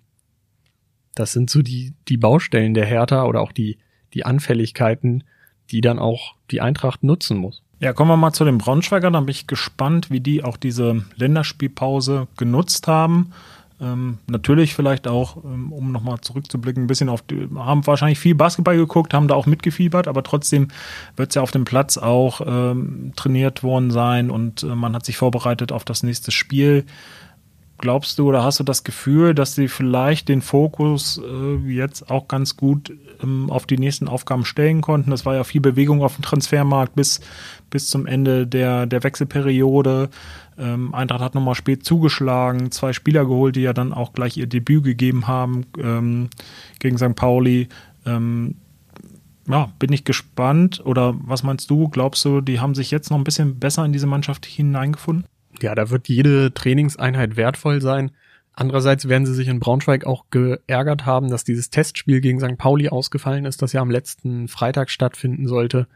das 1.14 1.32
sind 1.32 1.50
so 1.50 1.62
die, 1.62 1.94
die 2.08 2.18
Baustellen 2.18 2.74
der 2.74 2.84
Hertha 2.84 3.24
oder 3.24 3.40
auch 3.40 3.52
die, 3.52 3.78
die 4.14 4.24
Anfälligkeiten, 4.24 5.24
die 5.70 5.80
dann 5.80 5.98
auch 5.98 6.36
die 6.50 6.60
Eintracht 6.60 7.02
nutzen 7.02 7.38
muss. 7.38 7.62
Ja, 7.80 7.92
kommen 7.92 8.10
wir 8.10 8.16
mal 8.16 8.32
zu 8.32 8.44
den 8.44 8.58
Braunschweigern. 8.58 9.12
Da 9.12 9.20
bin 9.20 9.28
ich 9.28 9.46
gespannt, 9.46 10.10
wie 10.10 10.20
die 10.20 10.42
auch 10.42 10.56
diese 10.56 11.04
Länderspielpause 11.16 12.26
genutzt 12.36 12.88
haben. 12.88 13.32
Ähm, 13.80 14.18
natürlich 14.26 14.74
vielleicht 14.74 15.06
auch, 15.06 15.36
ähm, 15.44 15.72
um 15.72 15.92
nochmal 15.92 16.20
zurückzublicken, 16.20 16.84
ein 16.84 16.86
bisschen 16.88 17.08
auf 17.08 17.22
die, 17.22 17.48
haben 17.54 17.86
wahrscheinlich 17.86 18.18
viel 18.18 18.34
Basketball 18.34 18.76
geguckt, 18.76 19.14
haben 19.14 19.28
da 19.28 19.36
auch 19.36 19.46
mitgefiebert, 19.46 20.08
aber 20.08 20.24
trotzdem 20.24 20.68
wird 21.14 21.28
es 21.28 21.36
ja 21.36 21.42
auf 21.42 21.52
dem 21.52 21.64
Platz 21.64 21.96
auch 21.96 22.40
ähm, 22.44 23.12
trainiert 23.14 23.62
worden 23.62 23.92
sein 23.92 24.30
und 24.30 24.64
äh, 24.64 24.74
man 24.74 24.96
hat 24.96 25.06
sich 25.06 25.16
vorbereitet 25.16 25.70
auf 25.70 25.84
das 25.84 26.02
nächste 26.02 26.32
Spiel. 26.32 26.84
Glaubst 27.78 28.18
du 28.18 28.28
oder 28.28 28.42
hast 28.42 28.58
du 28.58 28.64
das 28.64 28.82
Gefühl, 28.82 29.34
dass 29.34 29.54
sie 29.54 29.68
vielleicht 29.68 30.28
den 30.28 30.42
Fokus 30.42 31.20
äh, 31.24 31.56
jetzt 31.72 32.10
auch 32.10 32.26
ganz 32.26 32.56
gut 32.56 32.92
ähm, 33.22 33.50
auf 33.50 33.66
die 33.66 33.78
nächsten 33.78 34.08
Aufgaben 34.08 34.44
stellen 34.44 34.80
konnten? 34.80 35.12
Das 35.12 35.24
war 35.24 35.36
ja 35.36 35.44
viel 35.44 35.60
Bewegung 35.60 36.02
auf 36.02 36.16
dem 36.16 36.22
Transfermarkt 36.22 36.96
bis, 36.96 37.20
bis 37.70 37.88
zum 37.88 38.06
Ende 38.06 38.48
der, 38.48 38.86
der 38.86 39.04
Wechselperiode. 39.04 40.10
Ähm, 40.58 40.92
Eintracht 40.92 41.20
hat 41.20 41.34
nochmal 41.36 41.54
spät 41.54 41.84
zugeschlagen, 41.84 42.72
zwei 42.72 42.92
Spieler 42.92 43.24
geholt, 43.24 43.54
die 43.54 43.62
ja 43.62 43.72
dann 43.72 43.92
auch 43.92 44.12
gleich 44.12 44.36
ihr 44.36 44.48
Debüt 44.48 44.82
gegeben 44.82 45.28
haben 45.28 45.64
ähm, 45.78 46.30
gegen 46.80 46.98
St. 46.98 47.14
Pauli. 47.14 47.68
Ähm, 48.04 48.56
ja, 49.48 49.70
bin 49.78 49.92
ich 49.92 50.02
gespannt. 50.02 50.82
Oder 50.84 51.14
was 51.20 51.44
meinst 51.44 51.70
du? 51.70 51.88
Glaubst 51.88 52.24
du, 52.24 52.40
die 52.40 52.58
haben 52.58 52.74
sich 52.74 52.90
jetzt 52.90 53.10
noch 53.10 53.18
ein 53.18 53.24
bisschen 53.24 53.60
besser 53.60 53.84
in 53.84 53.92
diese 53.92 54.08
Mannschaft 54.08 54.46
hineingefunden? 54.46 55.24
Ja, 55.60 55.74
da 55.74 55.90
wird 55.90 56.08
jede 56.08 56.52
Trainingseinheit 56.54 57.36
wertvoll 57.36 57.80
sein. 57.80 58.12
Andererseits 58.52 59.08
werden 59.08 59.24
sie 59.24 59.34
sich 59.34 59.48
in 59.48 59.60
Braunschweig 59.60 60.04
auch 60.04 60.24
geärgert 60.30 61.06
haben, 61.06 61.30
dass 61.30 61.44
dieses 61.44 61.70
Testspiel 61.70 62.20
gegen 62.20 62.40
St. 62.40 62.58
Pauli 62.58 62.88
ausgefallen 62.88 63.44
ist, 63.44 63.62
das 63.62 63.72
ja 63.72 63.80
am 63.80 63.90
letzten 63.90 64.48
Freitag 64.48 64.90
stattfinden 64.90 65.46
sollte. 65.46 65.86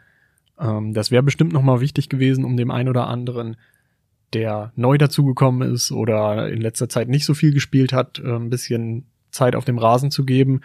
Ähm, 0.60 0.94
das 0.94 1.10
wäre 1.10 1.24
bestimmt 1.24 1.52
nochmal 1.52 1.80
wichtig 1.80 2.08
gewesen, 2.08 2.44
um 2.44 2.56
dem 2.56 2.70
einen 2.70 2.88
oder 2.88 3.08
anderen, 3.08 3.56
der 4.32 4.72
neu 4.76 4.96
dazugekommen 4.96 5.72
ist 5.72 5.90
oder 5.92 6.48
in 6.50 6.60
letzter 6.60 6.88
Zeit 6.88 7.08
nicht 7.08 7.24
so 7.24 7.34
viel 7.34 7.52
gespielt 7.52 7.92
hat, 7.92 8.20
äh, 8.20 8.32
ein 8.32 8.50
bisschen 8.50 9.06
Zeit 9.32 9.56
auf 9.56 9.64
dem 9.64 9.78
Rasen 9.78 10.10
zu 10.10 10.24
geben, 10.24 10.60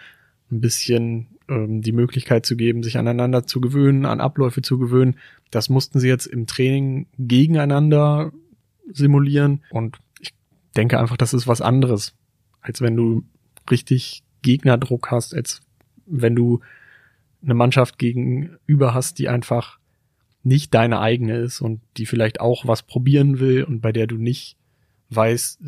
ein 0.52 0.60
bisschen 0.60 1.26
ähm, 1.48 1.82
die 1.82 1.92
Möglichkeit 1.92 2.46
zu 2.46 2.56
geben, 2.56 2.82
sich 2.82 2.96
aneinander 2.96 3.46
zu 3.46 3.60
gewöhnen, 3.60 4.06
an 4.06 4.20
Abläufe 4.20 4.62
zu 4.62 4.78
gewöhnen. 4.78 5.16
Das 5.50 5.68
mussten 5.68 5.98
sie 5.98 6.08
jetzt 6.08 6.26
im 6.26 6.46
Training 6.46 7.06
gegeneinander 7.18 8.32
simulieren 8.92 9.62
und 9.70 9.98
ich 10.20 10.32
denke 10.76 10.98
einfach, 10.98 11.16
das 11.16 11.34
ist 11.34 11.46
was 11.46 11.60
anderes, 11.60 12.14
als 12.60 12.80
wenn 12.80 12.96
du 12.96 13.24
richtig 13.70 14.22
Gegnerdruck 14.42 15.10
hast, 15.10 15.34
als 15.34 15.60
wenn 16.06 16.34
du 16.34 16.60
eine 17.42 17.54
Mannschaft 17.54 17.98
gegenüber 17.98 18.94
hast, 18.94 19.18
die 19.18 19.28
einfach 19.28 19.78
nicht 20.42 20.74
deine 20.74 21.00
eigene 21.00 21.36
ist 21.36 21.60
und 21.60 21.80
die 21.96 22.06
vielleicht 22.06 22.40
auch 22.40 22.66
was 22.66 22.82
probieren 22.82 23.38
will 23.38 23.64
und 23.64 23.80
bei 23.80 23.92
der 23.92 24.06
du 24.06 24.16
nicht 24.16 24.56
weißt, 25.10 25.60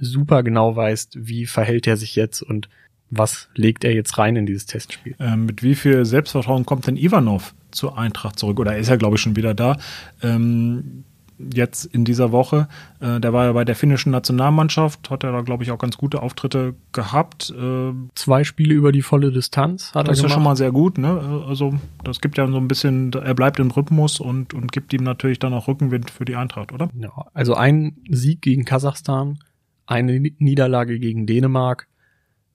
super 0.00 0.42
genau 0.42 0.76
weißt, 0.76 1.18
wie 1.20 1.46
verhält 1.46 1.86
er 1.86 1.96
sich 1.96 2.16
jetzt 2.16 2.42
und 2.42 2.68
was 3.10 3.48
legt 3.54 3.84
er 3.84 3.94
jetzt 3.94 4.18
rein 4.18 4.36
in 4.36 4.46
dieses 4.46 4.66
Testspiel. 4.66 5.14
Ähm, 5.18 5.46
mit 5.46 5.62
wie 5.62 5.74
viel 5.74 6.04
Selbstvertrauen 6.04 6.66
kommt 6.66 6.86
denn 6.86 6.96
Ivanov 6.96 7.54
zur 7.70 7.96
Eintracht 7.96 8.38
zurück? 8.38 8.58
Oder 8.58 8.76
ist 8.76 8.88
er, 8.88 8.96
glaube 8.96 9.16
ich, 9.16 9.22
schon 9.22 9.36
wieder 9.36 9.54
da? 9.54 9.78
Ähm, 10.22 11.04
jetzt 11.38 11.84
in 11.84 12.04
dieser 12.04 12.32
Woche. 12.32 12.68
Äh, 13.00 13.20
der 13.20 13.32
war 13.32 13.46
ja 13.46 13.52
bei 13.52 13.64
der 13.64 13.74
finnischen 13.74 14.12
Nationalmannschaft, 14.12 15.10
hat 15.10 15.24
er 15.24 15.32
da, 15.32 15.40
glaube 15.42 15.64
ich, 15.64 15.70
auch 15.70 15.78
ganz 15.78 15.96
gute 15.96 16.22
Auftritte 16.22 16.74
gehabt. 16.92 17.50
Äh, 17.50 17.92
Zwei 18.14 18.44
Spiele 18.44 18.74
über 18.74 18.92
die 18.92 19.02
volle 19.02 19.32
Distanz 19.32 19.94
hat 19.94 20.08
das 20.08 20.18
er 20.18 20.24
ist 20.24 20.30
ja 20.30 20.34
schon 20.34 20.42
mal 20.42 20.56
sehr 20.56 20.72
gut. 20.72 20.98
Ne? 20.98 21.44
Also 21.48 21.74
das 22.04 22.20
gibt 22.20 22.38
ja 22.38 22.46
so 22.46 22.56
ein 22.56 22.68
bisschen, 22.68 23.12
er 23.12 23.34
bleibt 23.34 23.58
im 23.58 23.70
Rhythmus 23.70 24.20
und, 24.20 24.54
und 24.54 24.72
gibt 24.72 24.92
ihm 24.92 25.02
natürlich 25.02 25.38
dann 25.38 25.52
auch 25.54 25.68
Rückenwind 25.68 26.10
für 26.10 26.24
die 26.24 26.36
Eintracht, 26.36 26.72
oder? 26.72 26.88
Ja, 26.98 27.12
also 27.34 27.54
ein 27.54 27.96
Sieg 28.08 28.42
gegen 28.42 28.64
Kasachstan, 28.64 29.38
eine 29.86 30.18
Niederlage 30.20 30.98
gegen 30.98 31.26
Dänemark. 31.26 31.88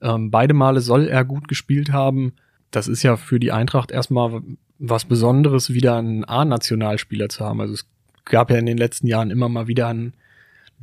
Ähm, 0.02 0.32
beide 0.32 0.54
Male 0.54 0.82
soll 0.82 1.08
er 1.08 1.26
gut 1.26 1.48
gespielt 1.48 1.92
haben. 1.92 2.34
Das 2.72 2.88
ist 2.88 3.04
ja 3.04 3.18
für 3.18 3.40
die 3.40 3.52
Eintracht 3.52 3.92
erstmal 3.92 4.42
was 4.78 5.06
Besonderes, 5.06 5.74
wieder 5.74 5.98
einen 5.98 6.24
A-Nationalspieler 6.24 7.28
zu 7.28 7.44
haben. 7.44 7.60
Also 7.60 7.74
es 7.74 7.86
gab 8.30 8.50
ja 8.50 8.58
in 8.58 8.66
den 8.66 8.78
letzten 8.78 9.08
Jahren 9.08 9.32
immer 9.32 9.50
mal 9.50 9.68
wieder 9.68 9.88
einen 9.88 10.14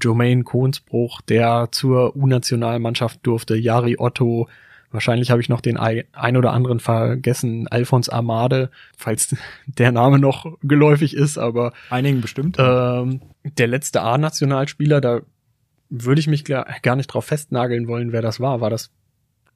Jermaine 0.03 0.45
Kohnsbruch, 0.45 1.21
der 1.23 1.69
zur 1.73 2.15
U-Nationalmannschaft 2.17 3.21
durfte, 3.23 3.57
Jari 3.57 3.97
Otto, 3.99 4.49
wahrscheinlich 4.91 5.31
habe 5.31 5.41
ich 5.41 5.49
noch 5.49 5.61
den 5.61 5.77
ein 5.79 6.37
oder 6.37 6.53
anderen 6.53 6.81
vergessen, 6.81 7.67
Alphons 7.69 8.09
Armade, 8.09 8.71
falls 8.97 9.35
der 9.67 9.93
Name 9.93 10.19
noch 10.19 10.57
geläufig 10.63 11.15
ist, 11.15 11.39
aber 11.39 11.73
einigen 11.91 12.21
bestimmt. 12.21 12.57
Ähm, 12.59 13.21
der 13.43 13.67
letzte 13.69 14.03
A-Nationalspieler, 14.03 15.01
da 15.01 15.21
würde 15.89 16.21
ich 16.21 16.27
mich 16.27 16.45
gar 16.45 16.97
nicht 16.97 17.07
drauf 17.07 17.27
festnageln 17.27 17.87
wollen, 17.87 18.13
wer 18.13 18.23
das 18.23 18.41
war. 18.41 18.61
War 18.61 18.71
das 18.71 18.91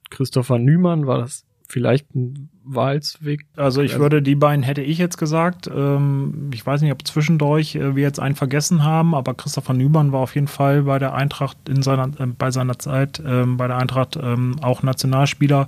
Christopher 0.09 0.59
Nümann? 0.59 1.07
War 1.07 1.19
das 1.19 1.45
vielleicht 1.71 2.13
ein 2.13 2.49
Walzweg. 2.63 3.45
Also 3.55 3.81
ich 3.81 3.97
würde, 3.97 4.21
die 4.21 4.35
beiden 4.35 4.63
hätte 4.63 4.81
ich 4.81 4.97
jetzt 4.97 5.17
gesagt. 5.17 5.69
Ähm, 5.73 6.51
ich 6.53 6.65
weiß 6.65 6.81
nicht, 6.81 6.91
ob 6.91 7.05
zwischendurch 7.07 7.75
äh, 7.75 7.95
wir 7.95 8.03
jetzt 8.03 8.19
einen 8.19 8.35
vergessen 8.35 8.83
haben, 8.83 9.15
aber 9.15 9.33
Christopher 9.33 9.73
Nübern 9.73 10.11
war 10.11 10.19
auf 10.19 10.35
jeden 10.35 10.47
Fall 10.47 10.83
bei 10.83 10.99
der 10.99 11.13
Eintracht 11.13 11.57
in 11.67 11.81
seiner, 11.81 12.07
äh, 12.19 12.27
bei 12.27 12.51
seiner 12.51 12.77
Zeit 12.77 13.21
ähm, 13.25 13.57
bei 13.57 13.67
der 13.67 13.77
Eintracht 13.77 14.17
ähm, 14.21 14.57
auch 14.61 14.83
Nationalspieler. 14.83 15.67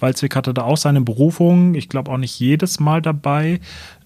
Walzweg 0.00 0.36
hatte 0.36 0.52
da 0.52 0.62
auch 0.62 0.76
seine 0.76 1.00
Berufung. 1.00 1.74
Ich 1.74 1.88
glaube 1.88 2.10
auch 2.10 2.18
nicht 2.18 2.38
jedes 2.38 2.80
Mal 2.80 3.00
dabei. 3.00 3.60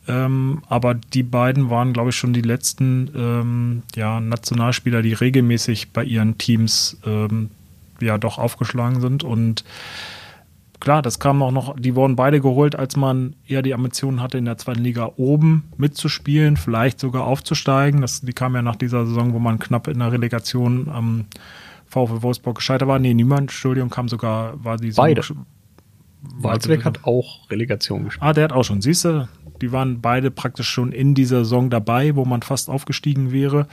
Ähm, 0.06 0.62
aber 0.68 0.94
die 0.94 1.22
beiden 1.22 1.68
waren, 1.70 1.92
glaube 1.92 2.10
ich, 2.10 2.16
schon 2.16 2.32
die 2.32 2.40
letzten 2.40 3.10
ähm, 3.14 3.82
ja, 3.94 4.20
Nationalspieler, 4.20 5.02
die 5.02 5.12
regelmäßig 5.12 5.92
bei 5.92 6.02
ihren 6.02 6.38
Teams 6.38 6.98
ähm, 7.04 7.50
ja 8.00 8.16
doch 8.16 8.38
aufgeschlagen 8.38 9.00
sind 9.00 9.22
und 9.22 9.64
klar, 10.80 11.02
das 11.02 11.18
kam 11.18 11.42
auch 11.42 11.50
noch, 11.50 11.78
die 11.78 11.94
wurden 11.94 12.16
beide 12.16 12.40
geholt, 12.40 12.76
als 12.76 12.97
man 12.97 13.37
eher 13.47 13.62
die 13.62 13.75
Ambitionen 13.75 14.23
hatte, 14.23 14.38
in 14.38 14.44
der 14.44 14.58
zweiten 14.58 14.82
Liga 14.82 15.12
oben 15.16 15.64
mitzuspielen, 15.76 16.56
vielleicht 16.56 17.00
sogar 17.00 17.25
aufzusteigen. 17.25 18.00
Das, 18.00 18.20
die 18.20 18.32
kam 18.32 18.54
ja 18.54 18.62
nach 18.62 18.76
dieser 18.76 19.06
Saison, 19.06 19.32
wo 19.32 19.38
man 19.38 19.58
knapp 19.58 19.88
in 19.88 19.99
der 19.99 20.12
Relegation 20.12 20.88
am 20.88 21.26
VfL 21.87 22.23
Wolfsburg 22.23 22.56
gescheitert 22.56 22.88
war. 22.88 22.99
Nee, 22.99 23.14
niemand, 23.14 23.42
Entschuldigung, 23.42 23.90
kam 23.90 24.08
sogar, 24.08 24.62
war 24.62 24.76
die 24.76 24.92
Beide. 24.92 25.23
Walzbeck 26.20 26.85
hat 26.85 27.04
auch 27.04 27.49
Relegation 27.50 28.04
gespielt. 28.04 28.23
Ah, 28.23 28.32
der 28.32 28.44
hat 28.44 28.52
auch 28.52 28.64
schon. 28.64 28.82
Siehst 28.82 29.04
du, 29.04 29.28
die 29.61 29.73
waren 29.73 30.00
beide 30.00 30.30
praktisch 30.30 30.68
schon 30.68 30.92
in 30.92 31.14
dieser 31.14 31.38
Saison 31.38 31.70
dabei, 31.70 32.16
wo 32.16 32.25
man 32.25 32.42
fast 32.42 32.68
aufgestiegen 32.68 33.32
wäre 33.32 33.66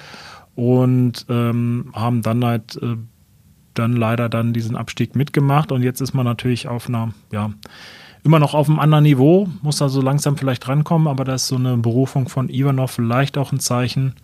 und 0.55 1.25
ähm, 1.29 1.91
haben 1.93 2.21
dann 2.21 2.45
halt 2.45 2.79
äh, 2.81 2.95
dann 3.75 3.93
leider 3.93 4.29
dann 4.29 4.53
diesen 4.53 4.75
Abstieg 4.75 5.15
mitgemacht. 5.15 5.71
Und 5.71 5.83
jetzt 5.83 6.01
ist 6.01 6.13
man 6.13 6.25
natürlich 6.25 6.67
auf 6.67 6.89
einer, 6.89 7.13
ja, 7.31 7.51
immer 8.23 8.39
noch 8.39 8.55
auf 8.55 8.67
einem 8.67 8.79
anderen 8.79 9.03
Niveau, 9.03 9.47
muss 9.61 9.77
da 9.77 9.87
so 9.87 10.01
langsam 10.01 10.35
vielleicht 10.35 10.67
rankommen, 10.67 11.07
aber 11.07 11.23
da 11.23 11.35
ist 11.35 11.47
so 11.47 11.55
eine 11.55 11.77
Berufung 11.77 12.27
von 12.27 12.49
Ivanov 12.49 12.91
vielleicht 12.91 13.37
auch 13.37 13.51
ein 13.51 13.59
Zeichen, 13.59 14.15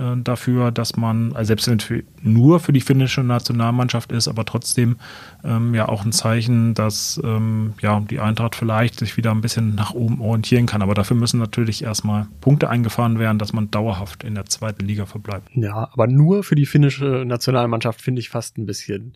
äh, 0.00 0.16
dafür, 0.22 0.70
dass 0.70 0.96
man, 0.96 1.32
also 1.34 1.48
selbst 1.48 1.68
wenn 1.68 1.78
es 1.78 2.04
nur 2.22 2.60
für 2.60 2.72
die 2.72 2.80
finnische 2.80 3.22
Nationalmannschaft 3.22 4.12
ist, 4.12 4.28
aber 4.28 4.44
trotzdem 4.44 4.96
ähm, 5.44 5.74
ja 5.74 5.88
auch 5.88 6.04
ein 6.04 6.12
Zeichen, 6.12 6.74
dass 6.74 7.20
ähm, 7.22 7.74
ja 7.80 8.00
die 8.00 8.20
Eintracht 8.20 8.54
vielleicht 8.54 8.98
sich 8.98 9.16
wieder 9.16 9.30
ein 9.30 9.42
bisschen 9.42 9.74
nach 9.74 9.92
oben 9.92 10.20
orientieren 10.20 10.66
kann. 10.66 10.82
Aber 10.82 10.94
dafür 10.94 11.16
müssen 11.16 11.38
natürlich 11.38 11.84
erstmal 11.84 12.26
Punkte 12.40 12.70
eingefahren 12.70 13.18
werden, 13.18 13.38
dass 13.38 13.52
man 13.52 13.70
dauerhaft 13.70 14.24
in 14.24 14.34
der 14.34 14.46
zweiten 14.46 14.86
Liga 14.86 15.06
verbleibt. 15.06 15.50
Ja, 15.54 15.90
aber 15.92 16.06
nur 16.06 16.42
für 16.44 16.54
die 16.54 16.66
finnische 16.66 17.24
Nationalmannschaft 17.26 18.00
finde 18.00 18.20
ich 18.20 18.30
fast 18.30 18.56
ein 18.58 18.66
bisschen 18.66 19.14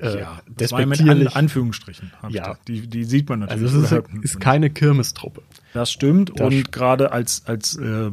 äh, 0.00 0.20
ja, 0.20 0.40
das 0.48 0.72
war 0.72 0.84
mit 0.84 1.00
An 1.00 1.26
Anführungsstrichen. 1.28 2.10
Ja. 2.28 2.56
Die, 2.66 2.86
die 2.88 3.04
sieht 3.04 3.28
man 3.28 3.40
natürlich. 3.40 3.72
Also 3.72 3.82
es 3.82 3.92
ist, 3.92 4.24
ist 4.24 4.40
keine 4.40 4.68
Kirmestruppe. 4.68 5.42
Das 5.74 5.92
stimmt. 5.92 6.32
Das 6.36 6.46
und 6.46 6.72
gerade 6.72 7.12
als, 7.12 7.46
als 7.46 7.76
äh, 7.76 8.10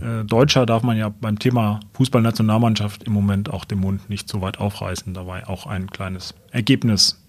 äh, 0.00 0.24
Deutscher 0.24 0.66
darf 0.66 0.82
man 0.82 0.96
ja 0.96 1.08
beim 1.08 1.38
Thema 1.38 1.80
Fußballnationalmannschaft 1.92 3.04
im 3.04 3.12
Moment 3.12 3.50
auch 3.50 3.64
den 3.64 3.80
Mund 3.80 4.08
nicht 4.08 4.28
so 4.28 4.40
weit 4.40 4.58
aufreißen. 4.58 5.14
Da 5.14 5.26
war 5.26 5.48
auch 5.48 5.66
ein 5.66 5.88
kleines 5.88 6.34
Ergebnis 6.50 7.24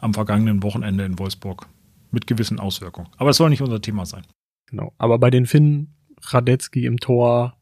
am 0.00 0.14
vergangenen 0.14 0.62
Wochenende 0.62 1.04
in 1.04 1.18
Wolfsburg 1.18 1.66
mit 2.10 2.26
gewissen 2.26 2.60
Auswirkungen. 2.60 3.08
Aber 3.16 3.30
es 3.30 3.36
soll 3.36 3.50
nicht 3.50 3.62
unser 3.62 3.80
Thema 3.80 4.04
sein. 4.06 4.22
Genau. 4.66 4.92
Aber 4.98 5.18
bei 5.18 5.30
den 5.30 5.46
Finnen, 5.46 5.94
Radetzky 6.20 6.86
im 6.86 6.98
Tor, 6.98 7.56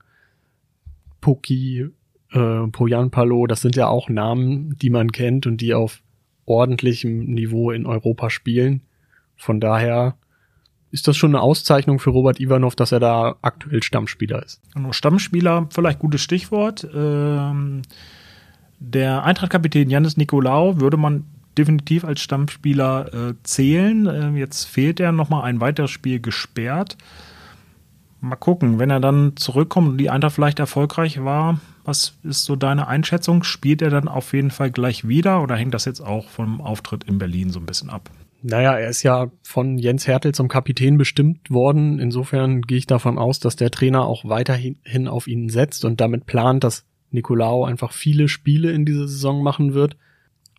Puki, 1.20 1.88
äh, 2.32 2.66
Pojanpalo, 2.68 3.46
das 3.46 3.60
sind 3.60 3.76
ja 3.76 3.88
auch 3.88 4.08
Namen, 4.08 4.76
die 4.76 4.90
man 4.90 5.12
kennt 5.12 5.46
und 5.46 5.60
die 5.60 5.74
auf 5.74 6.02
ordentlichem 6.46 7.26
Niveau 7.26 7.70
in 7.70 7.86
Europa 7.86 8.30
spielen. 8.30 8.82
Von 9.36 9.60
daher 9.60 10.16
ist 10.90 11.06
das 11.06 11.16
schon 11.16 11.34
eine 11.34 11.42
Auszeichnung 11.42 11.98
für 11.98 12.10
Robert 12.10 12.40
Ivanov, 12.40 12.74
dass 12.74 12.92
er 12.92 13.00
da 13.00 13.36
aktuell 13.42 13.82
Stammspieler 13.82 14.42
ist. 14.42 14.60
Stammspieler, 14.90 15.68
vielleicht 15.70 16.00
gutes 16.00 16.20
Stichwort. 16.20 16.86
Ähm, 16.94 17.82
der 18.78 19.24
Eintracht-Kapitän 19.24 19.90
Janis 19.90 20.16
Nikolaou 20.16 20.80
würde 20.80 20.96
man 20.96 21.24
definitiv 21.56 22.04
als 22.04 22.20
Stammspieler 22.20 23.14
äh, 23.30 23.34
zählen. 23.42 24.06
Äh, 24.06 24.38
jetzt 24.38 24.64
fehlt 24.64 25.00
er 25.00 25.12
nochmal 25.12 25.44
ein 25.44 25.60
weiteres 25.60 25.90
Spiel 25.90 26.20
gesperrt. 26.20 26.96
Mal 28.20 28.36
gucken, 28.36 28.78
wenn 28.78 28.90
er 28.90 29.00
dann 29.00 29.36
zurückkommt 29.36 29.88
und 29.88 29.98
die 29.98 30.10
Eintracht 30.10 30.34
vielleicht 30.34 30.58
erfolgreich 30.58 31.24
war, 31.24 31.60
was 31.84 32.14
ist 32.22 32.44
so 32.44 32.54
deine 32.56 32.86
Einschätzung? 32.86 33.42
Spielt 33.44 33.80
er 33.80 33.90
dann 33.90 34.08
auf 34.08 34.32
jeden 34.32 34.50
Fall 34.50 34.70
gleich 34.70 35.08
wieder 35.08 35.42
oder 35.42 35.56
hängt 35.56 35.72
das 35.74 35.86
jetzt 35.86 36.00
auch 36.00 36.28
vom 36.28 36.60
Auftritt 36.60 37.04
in 37.04 37.18
Berlin 37.18 37.50
so 37.50 37.60
ein 37.60 37.66
bisschen 37.66 37.90
ab? 37.90 38.10
Naja, 38.42 38.78
er 38.78 38.88
ist 38.88 39.02
ja 39.02 39.30
von 39.42 39.76
Jens 39.76 40.06
Hertel 40.06 40.32
zum 40.34 40.48
Kapitän 40.48 40.96
bestimmt 40.96 41.50
worden. 41.50 41.98
Insofern 41.98 42.62
gehe 42.62 42.78
ich 42.78 42.86
davon 42.86 43.18
aus, 43.18 43.38
dass 43.38 43.56
der 43.56 43.70
Trainer 43.70 44.06
auch 44.06 44.24
weiterhin 44.24 45.08
auf 45.08 45.26
ihn 45.26 45.48
setzt 45.48 45.84
und 45.84 46.00
damit 46.00 46.26
plant, 46.26 46.64
dass 46.64 46.84
Nicolao 47.10 47.64
einfach 47.64 47.92
viele 47.92 48.28
Spiele 48.28 48.70
in 48.70 48.84
dieser 48.84 49.08
Saison 49.08 49.42
machen 49.42 49.74
wird. 49.74 49.96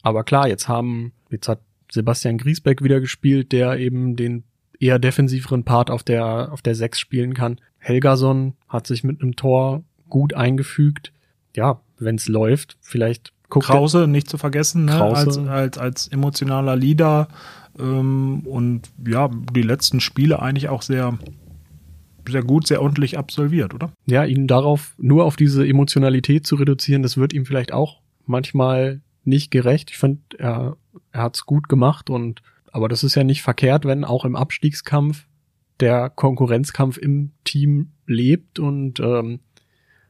Aber 0.03 0.23
klar, 0.23 0.47
jetzt 0.47 0.67
haben, 0.67 1.13
jetzt 1.29 1.47
hat 1.47 1.61
Sebastian 1.91 2.37
Griesbeck 2.37 2.83
wieder 2.83 2.99
gespielt, 2.99 3.51
der 3.51 3.77
eben 3.77 4.15
den 4.15 4.43
eher 4.79 4.99
defensiveren 4.99 5.63
Part 5.63 5.89
auf 5.89 6.03
der, 6.03 6.51
auf 6.51 6.61
der 6.61 6.75
Sechs 6.75 6.99
spielen 6.99 7.33
kann. 7.33 7.59
Helgason 7.77 8.53
hat 8.67 8.87
sich 8.87 9.03
mit 9.03 9.21
einem 9.21 9.35
Tor 9.35 9.83
gut 10.09 10.33
eingefügt. 10.33 11.13
Ja, 11.55 11.81
wenn 11.97 12.15
es 12.15 12.27
läuft, 12.27 12.77
vielleicht 12.81 13.33
guckt 13.49 13.67
Krause 13.67 14.07
nicht 14.07 14.29
zu 14.29 14.37
vergessen, 14.37 14.85
ne? 14.85 15.01
als, 15.01 15.37
als, 15.37 15.77
als 15.77 16.07
emotionaler 16.07 16.75
Leader 16.75 17.27
ähm, 17.79 18.41
und 18.45 18.89
ja, 19.05 19.29
die 19.53 19.61
letzten 19.61 19.99
Spiele 19.99 20.41
eigentlich 20.41 20.69
auch 20.69 20.81
sehr, 20.81 21.17
sehr 22.27 22.43
gut, 22.43 22.67
sehr 22.67 22.81
ordentlich 22.81 23.17
absolviert, 23.17 23.73
oder? 23.73 23.91
Ja, 24.05 24.25
ihn 24.25 24.47
darauf, 24.47 24.93
nur 24.97 25.25
auf 25.25 25.35
diese 25.35 25.67
Emotionalität 25.67 26.45
zu 26.45 26.55
reduzieren, 26.55 27.03
das 27.03 27.17
wird 27.17 27.33
ihm 27.33 27.45
vielleicht 27.45 27.73
auch 27.73 28.01
manchmal 28.25 29.01
nicht 29.23 29.51
gerecht. 29.51 29.91
Ich 29.91 29.97
finde, 29.97 30.21
er, 30.37 30.77
er 31.11 31.23
hat's 31.23 31.45
gut 31.45 31.69
gemacht 31.69 32.09
und 32.09 32.41
aber 32.71 32.87
das 32.87 33.03
ist 33.03 33.15
ja 33.15 33.23
nicht 33.23 33.41
verkehrt, 33.41 33.85
wenn 33.85 34.05
auch 34.05 34.23
im 34.23 34.35
Abstiegskampf 34.35 35.25
der 35.81 36.09
Konkurrenzkampf 36.09 36.97
im 36.97 37.31
Team 37.43 37.91
lebt 38.07 38.59
und 38.59 38.99
ähm, 38.99 39.39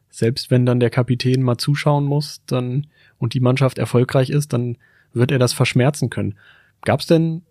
selbst 0.10 0.52
wenn 0.52 0.66
dann 0.66 0.80
der 0.80 0.90
Kapitän 0.90 1.42
mal 1.42 1.58
zuschauen 1.58 2.04
muss, 2.04 2.44
dann 2.46 2.88
und 3.18 3.34
die 3.34 3.40
Mannschaft 3.40 3.78
erfolgreich 3.78 4.30
ist, 4.30 4.54
dann 4.54 4.78
wird 5.14 5.32
er 5.32 5.40
das 5.40 5.54
verschmerzen 5.54 6.10
können. 6.10 6.38
Gab's 6.84 7.08
denn 7.08 7.44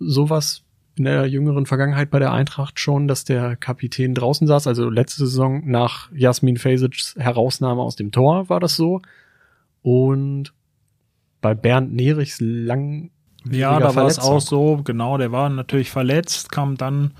sowas 0.00 0.64
in 0.96 1.04
der 1.04 1.26
jüngeren 1.26 1.66
Vergangenheit 1.66 2.10
bei 2.10 2.18
der 2.18 2.32
Eintracht 2.32 2.80
schon, 2.80 3.08
dass 3.08 3.24
der 3.24 3.56
Kapitän 3.56 4.14
draußen 4.14 4.46
saß? 4.46 4.66
Also 4.66 4.90
letzte 4.90 5.26
Saison 5.26 5.62
nach 5.64 6.10
Jasmin 6.12 6.56
Fasic's 6.56 7.14
Herausnahme 7.16 7.80
aus 7.80 7.96
dem 7.96 8.10
Tor 8.12 8.48
war 8.48 8.60
das 8.60 8.76
so. 8.76 9.00
Und 9.82 10.52
bei 11.40 11.54
Bernd 11.54 11.94
Nerichs 11.94 12.38
lang 12.40 13.10
ja, 13.50 13.78
da 13.78 13.94
war 13.94 14.06
es 14.06 14.18
auch 14.18 14.40
so, 14.40 14.82
genau, 14.84 15.16
der 15.16 15.32
war 15.32 15.48
natürlich 15.48 15.90
verletzt, 15.90 16.52
kam 16.52 16.76
dann 16.76 17.12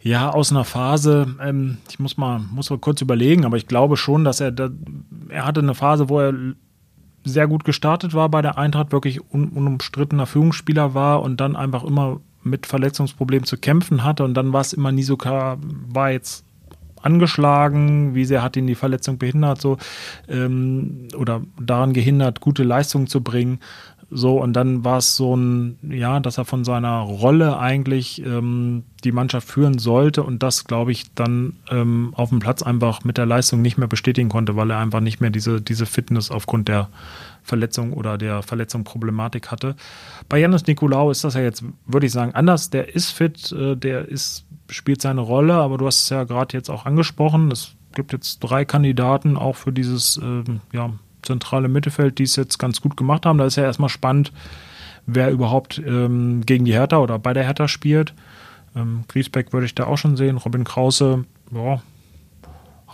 ja 0.00 0.30
aus 0.30 0.52
einer 0.52 0.64
Phase, 0.64 1.34
ähm, 1.42 1.78
ich 1.88 1.98
muss 1.98 2.16
mal, 2.16 2.38
muss 2.38 2.70
mal 2.70 2.78
kurz 2.78 3.00
überlegen, 3.00 3.44
aber 3.44 3.56
ich 3.56 3.66
glaube 3.66 3.96
schon, 3.96 4.22
dass 4.22 4.40
er, 4.40 4.52
da, 4.52 4.70
er 5.28 5.44
hatte 5.44 5.60
eine 5.60 5.74
Phase, 5.74 6.08
wo 6.08 6.20
er 6.20 6.32
sehr 7.26 7.48
gut 7.48 7.64
gestartet 7.64 8.14
war 8.14 8.28
bei 8.28 8.40
der 8.40 8.56
Eintracht, 8.56 8.92
wirklich 8.92 9.20
un, 9.32 9.48
unumstrittener 9.50 10.26
Führungsspieler 10.26 10.94
war 10.94 11.22
und 11.22 11.40
dann 11.40 11.56
einfach 11.56 11.84
immer 11.84 12.20
mit 12.42 12.66
Verletzungsproblemen 12.66 13.44
zu 13.44 13.58
kämpfen 13.58 14.04
hatte 14.04 14.24
und 14.24 14.34
dann 14.34 14.52
war 14.52 14.60
es 14.60 14.72
immer 14.72 14.92
nie 14.92 15.02
so 15.02 15.16
klar, 15.16 15.58
war 15.60 16.12
jetzt 16.12 16.44
angeschlagen, 17.02 18.14
wie 18.14 18.24
sehr 18.24 18.42
hat 18.42 18.56
ihn 18.56 18.66
die 18.66 18.74
Verletzung 18.74 19.18
behindert, 19.18 19.60
so 19.60 19.78
ähm, 20.28 21.08
oder 21.16 21.42
daran 21.60 21.92
gehindert, 21.92 22.40
gute 22.40 22.62
Leistungen 22.62 23.06
zu 23.06 23.22
bringen. 23.22 23.60
So, 24.08 24.40
und 24.40 24.52
dann 24.52 24.84
war 24.84 24.98
es 24.98 25.16
so 25.16 25.36
ein, 25.36 25.78
ja, 25.82 26.20
dass 26.20 26.38
er 26.38 26.44
von 26.44 26.64
seiner 26.64 27.00
Rolle 27.00 27.58
eigentlich 27.58 28.24
ähm, 28.24 28.84
die 29.02 29.10
Mannschaft 29.10 29.48
führen 29.48 29.78
sollte 29.78 30.22
und 30.22 30.44
das, 30.44 30.64
glaube 30.64 30.92
ich, 30.92 31.12
dann 31.14 31.56
ähm, 31.70 32.12
auf 32.14 32.28
dem 32.28 32.38
Platz 32.38 32.62
einfach 32.62 33.02
mit 33.02 33.18
der 33.18 33.26
Leistung 33.26 33.62
nicht 33.62 33.78
mehr 33.78 33.88
bestätigen 33.88 34.28
konnte, 34.28 34.54
weil 34.54 34.70
er 34.70 34.78
einfach 34.78 35.00
nicht 35.00 35.20
mehr 35.20 35.30
diese, 35.30 35.60
diese 35.60 35.86
Fitness 35.86 36.30
aufgrund 36.30 36.68
der 36.68 36.88
Verletzung 37.42 37.92
oder 37.94 38.16
der 38.16 38.42
Verletzung 38.42 38.84
Problematik 38.84 39.50
hatte. 39.50 39.74
Bei 40.28 40.38
Janis 40.38 40.66
Nikolaou 40.66 41.10
ist 41.10 41.24
das 41.24 41.34
ja 41.34 41.40
jetzt, 41.40 41.64
würde 41.86 42.06
ich 42.06 42.12
sagen, 42.12 42.32
anders. 42.34 42.70
Der 42.70 42.94
ist 42.94 43.10
fit, 43.10 43.50
äh, 43.50 43.76
der 43.76 44.08
ist, 44.08 44.44
spielt 44.70 45.02
seine 45.02 45.20
Rolle, 45.20 45.54
aber 45.54 45.78
du 45.78 45.86
hast 45.86 46.02
es 46.02 46.08
ja 46.10 46.22
gerade 46.22 46.56
jetzt 46.56 46.70
auch 46.70 46.86
angesprochen. 46.86 47.50
Es 47.50 47.74
gibt 47.92 48.12
jetzt 48.12 48.38
drei 48.38 48.64
Kandidaten 48.64 49.36
auch 49.36 49.56
für 49.56 49.72
dieses, 49.72 50.16
äh, 50.18 50.44
ja, 50.72 50.90
zentrale 51.26 51.68
Mittelfeld, 51.68 52.18
die 52.18 52.24
es 52.24 52.36
jetzt 52.36 52.58
ganz 52.58 52.80
gut 52.80 52.96
gemacht 52.96 53.26
haben. 53.26 53.38
Da 53.38 53.46
ist 53.46 53.56
ja 53.56 53.64
erstmal 53.64 53.88
spannend, 53.88 54.32
wer 55.06 55.30
überhaupt 55.30 55.78
ähm, 55.84 56.42
gegen 56.46 56.64
die 56.64 56.72
Hertha 56.72 56.98
oder 56.98 57.18
bei 57.18 57.32
der 57.32 57.44
Hertha 57.44 57.68
spielt. 57.68 58.14
Ähm, 58.74 59.04
Griesbeck 59.08 59.52
würde 59.52 59.66
ich 59.66 59.74
da 59.74 59.86
auch 59.86 59.98
schon 59.98 60.16
sehen. 60.16 60.36
Robin 60.36 60.64
Krause, 60.64 61.24
ja, 61.52 61.80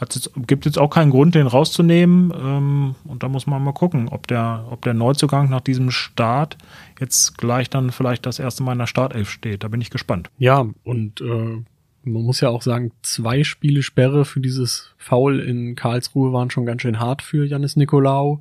jetzt, 0.00 0.30
gibt 0.46 0.64
jetzt 0.64 0.78
auch 0.78 0.90
keinen 0.90 1.10
Grund, 1.10 1.34
den 1.34 1.46
rauszunehmen. 1.46 2.32
Ähm, 2.36 2.94
und 3.04 3.22
da 3.22 3.28
muss 3.28 3.46
man 3.46 3.62
mal 3.62 3.72
gucken, 3.72 4.08
ob 4.08 4.26
der, 4.26 4.64
ob 4.70 4.82
der 4.82 4.94
Neuzugang 4.94 5.48
nach 5.48 5.60
diesem 5.60 5.90
Start 5.90 6.56
jetzt 7.00 7.38
gleich 7.38 7.70
dann 7.70 7.90
vielleicht 7.90 8.26
das 8.26 8.38
erste 8.38 8.62
Mal 8.62 8.72
in 8.72 8.78
der 8.78 8.86
Startelf 8.86 9.30
steht. 9.30 9.64
Da 9.64 9.68
bin 9.68 9.80
ich 9.80 9.90
gespannt. 9.90 10.30
Ja, 10.38 10.66
und 10.84 11.20
äh, 11.20 11.62
man 12.04 12.22
muss 12.22 12.40
ja 12.40 12.48
auch 12.48 12.62
sagen, 12.62 12.92
zwei 13.02 13.44
Spiele 13.44 13.82
Sperre 13.82 14.24
für 14.24 14.40
dieses 14.40 14.94
Foul 14.96 15.40
in 15.40 15.74
Karlsruhe 15.76 16.32
waren 16.32 16.50
schon 16.50 16.66
ganz 16.66 16.82
schön 16.82 16.98
hart 16.98 17.22
für 17.22 17.44
Janis 17.44 17.76
Nikolaou. 17.76 18.40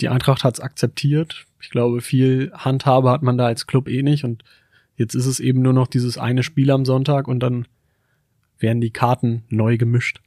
Die 0.00 0.08
Eintracht 0.08 0.44
hat 0.44 0.54
es 0.54 0.60
akzeptiert. 0.60 1.46
Ich 1.60 1.70
glaube, 1.70 2.00
viel 2.00 2.50
Handhabe 2.54 3.10
hat 3.10 3.22
man 3.22 3.38
da 3.38 3.46
als 3.46 3.66
Club 3.66 3.88
eh 3.88 4.02
nicht. 4.02 4.24
Und 4.24 4.42
jetzt 4.96 5.14
ist 5.14 5.26
es 5.26 5.40
eben 5.40 5.62
nur 5.62 5.72
noch 5.72 5.86
dieses 5.86 6.18
eine 6.18 6.42
Spiel 6.42 6.70
am 6.70 6.84
Sonntag 6.84 7.28
und 7.28 7.40
dann 7.40 7.66
werden 8.58 8.80
die 8.80 8.90
Karten 8.90 9.44
neu 9.48 9.76
gemischt. 9.76 10.20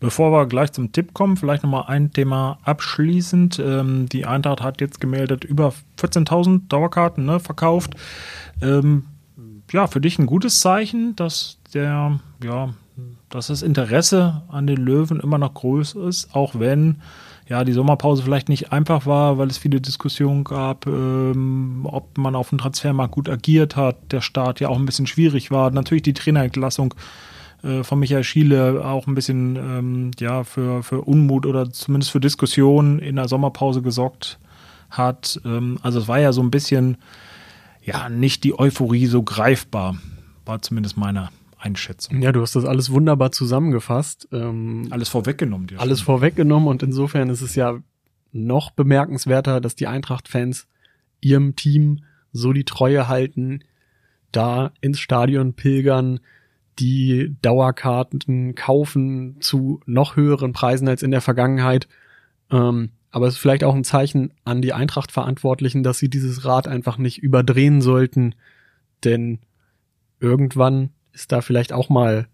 Bevor 0.00 0.30
wir 0.30 0.46
gleich 0.46 0.72
zum 0.72 0.92
Tipp 0.92 1.12
kommen, 1.12 1.36
vielleicht 1.36 1.64
nochmal 1.64 1.84
ein 1.88 2.12
Thema 2.12 2.58
abschließend. 2.62 3.58
Ähm, 3.58 4.08
die 4.08 4.26
Eintracht 4.26 4.62
hat 4.62 4.80
jetzt 4.80 5.00
gemeldet 5.00 5.44
über 5.44 5.72
14.000 5.98 6.68
Dauerkarten 6.68 7.24
ne, 7.24 7.40
verkauft. 7.40 7.94
Ähm, 8.62 9.06
ja, 9.72 9.86
für 9.86 10.00
dich 10.00 10.18
ein 10.18 10.26
gutes 10.26 10.60
Zeichen, 10.60 11.16
dass 11.16 11.58
der, 11.74 12.20
ja, 12.42 12.74
dass 13.28 13.48
das 13.48 13.62
Interesse 13.62 14.42
an 14.48 14.66
den 14.66 14.78
Löwen 14.78 15.20
immer 15.20 15.38
noch 15.38 15.54
groß 15.54 15.94
ist, 15.94 16.34
auch 16.34 16.58
wenn 16.58 17.00
ja 17.48 17.64
die 17.64 17.72
Sommerpause 17.72 18.22
vielleicht 18.22 18.48
nicht 18.48 18.72
einfach 18.72 19.06
war, 19.06 19.38
weil 19.38 19.48
es 19.48 19.58
viele 19.58 19.80
Diskussionen 19.80 20.44
gab, 20.44 20.86
ähm, 20.86 21.86
ob 21.90 22.18
man 22.18 22.34
auf 22.34 22.50
dem 22.50 22.58
Transfermarkt 22.58 23.14
gut 23.14 23.28
agiert 23.28 23.76
hat, 23.76 24.12
der 24.12 24.20
Start 24.20 24.60
ja 24.60 24.68
auch 24.68 24.78
ein 24.78 24.86
bisschen 24.86 25.06
schwierig 25.06 25.50
war. 25.50 25.70
Natürlich 25.70 26.02
die 26.02 26.12
Trainerentlassung 26.12 26.94
äh, 27.62 27.82
von 27.84 27.98
Michael 27.98 28.24
Schiele 28.24 28.84
auch 28.84 29.06
ein 29.06 29.14
bisschen 29.14 29.56
ähm, 29.56 30.10
ja 30.18 30.44
für, 30.44 30.82
für 30.82 31.00
Unmut 31.02 31.46
oder 31.46 31.70
zumindest 31.70 32.10
für 32.10 32.20
Diskussionen 32.20 32.98
in 32.98 33.16
der 33.16 33.28
Sommerpause 33.28 33.80
gesorgt 33.82 34.38
hat. 34.90 35.40
Ähm, 35.44 35.78
also 35.82 36.00
es 36.00 36.08
war 36.08 36.20
ja 36.20 36.32
so 36.32 36.42
ein 36.42 36.50
bisschen 36.50 36.98
ja 37.88 38.08
nicht 38.08 38.44
die 38.44 38.58
Euphorie 38.58 39.06
so 39.06 39.22
greifbar, 39.22 39.96
war 40.44 40.62
zumindest 40.62 40.96
meine 40.96 41.30
Einschätzung. 41.58 42.22
Ja, 42.22 42.32
du 42.32 42.40
hast 42.40 42.54
das 42.54 42.64
alles 42.64 42.90
wunderbar 42.90 43.32
zusammengefasst. 43.32 44.28
Ähm, 44.32 44.88
alles 44.90 45.08
vorweggenommen. 45.08 45.66
Dir 45.66 45.80
alles 45.80 46.00
schon. 46.00 46.06
vorweggenommen 46.06 46.68
und 46.68 46.82
insofern 46.82 47.30
ist 47.30 47.42
es 47.42 47.54
ja 47.54 47.78
noch 48.32 48.70
bemerkenswerter, 48.70 49.60
dass 49.60 49.74
die 49.74 49.86
Eintracht-Fans 49.86 50.68
ihrem 51.20 51.56
Team 51.56 52.04
so 52.32 52.52
die 52.52 52.64
Treue 52.64 53.08
halten, 53.08 53.64
da 54.30 54.72
ins 54.80 55.00
Stadion 55.00 55.54
pilgern, 55.54 56.20
die 56.78 57.36
Dauerkarten 57.42 58.54
kaufen 58.54 59.40
zu 59.40 59.80
noch 59.86 60.16
höheren 60.16 60.52
Preisen 60.52 60.86
als 60.86 61.02
in 61.02 61.10
der 61.10 61.22
Vergangenheit. 61.22 61.88
Ähm, 62.50 62.90
aber 63.10 63.26
es 63.26 63.34
ist 63.34 63.40
vielleicht 63.40 63.64
auch 63.64 63.74
ein 63.74 63.84
Zeichen 63.84 64.32
an 64.44 64.60
die 64.62 64.72
Eintracht-Verantwortlichen, 64.72 65.82
dass 65.82 65.98
sie 65.98 66.10
dieses 66.10 66.44
Rad 66.44 66.68
einfach 66.68 66.98
nicht 66.98 67.18
überdrehen 67.18 67.80
sollten, 67.80 68.34
denn 69.04 69.38
irgendwann 70.20 70.90
ist 71.12 71.32
da 71.32 71.40
vielleicht 71.40 71.72
auch 71.72 71.88
mal 71.88 72.28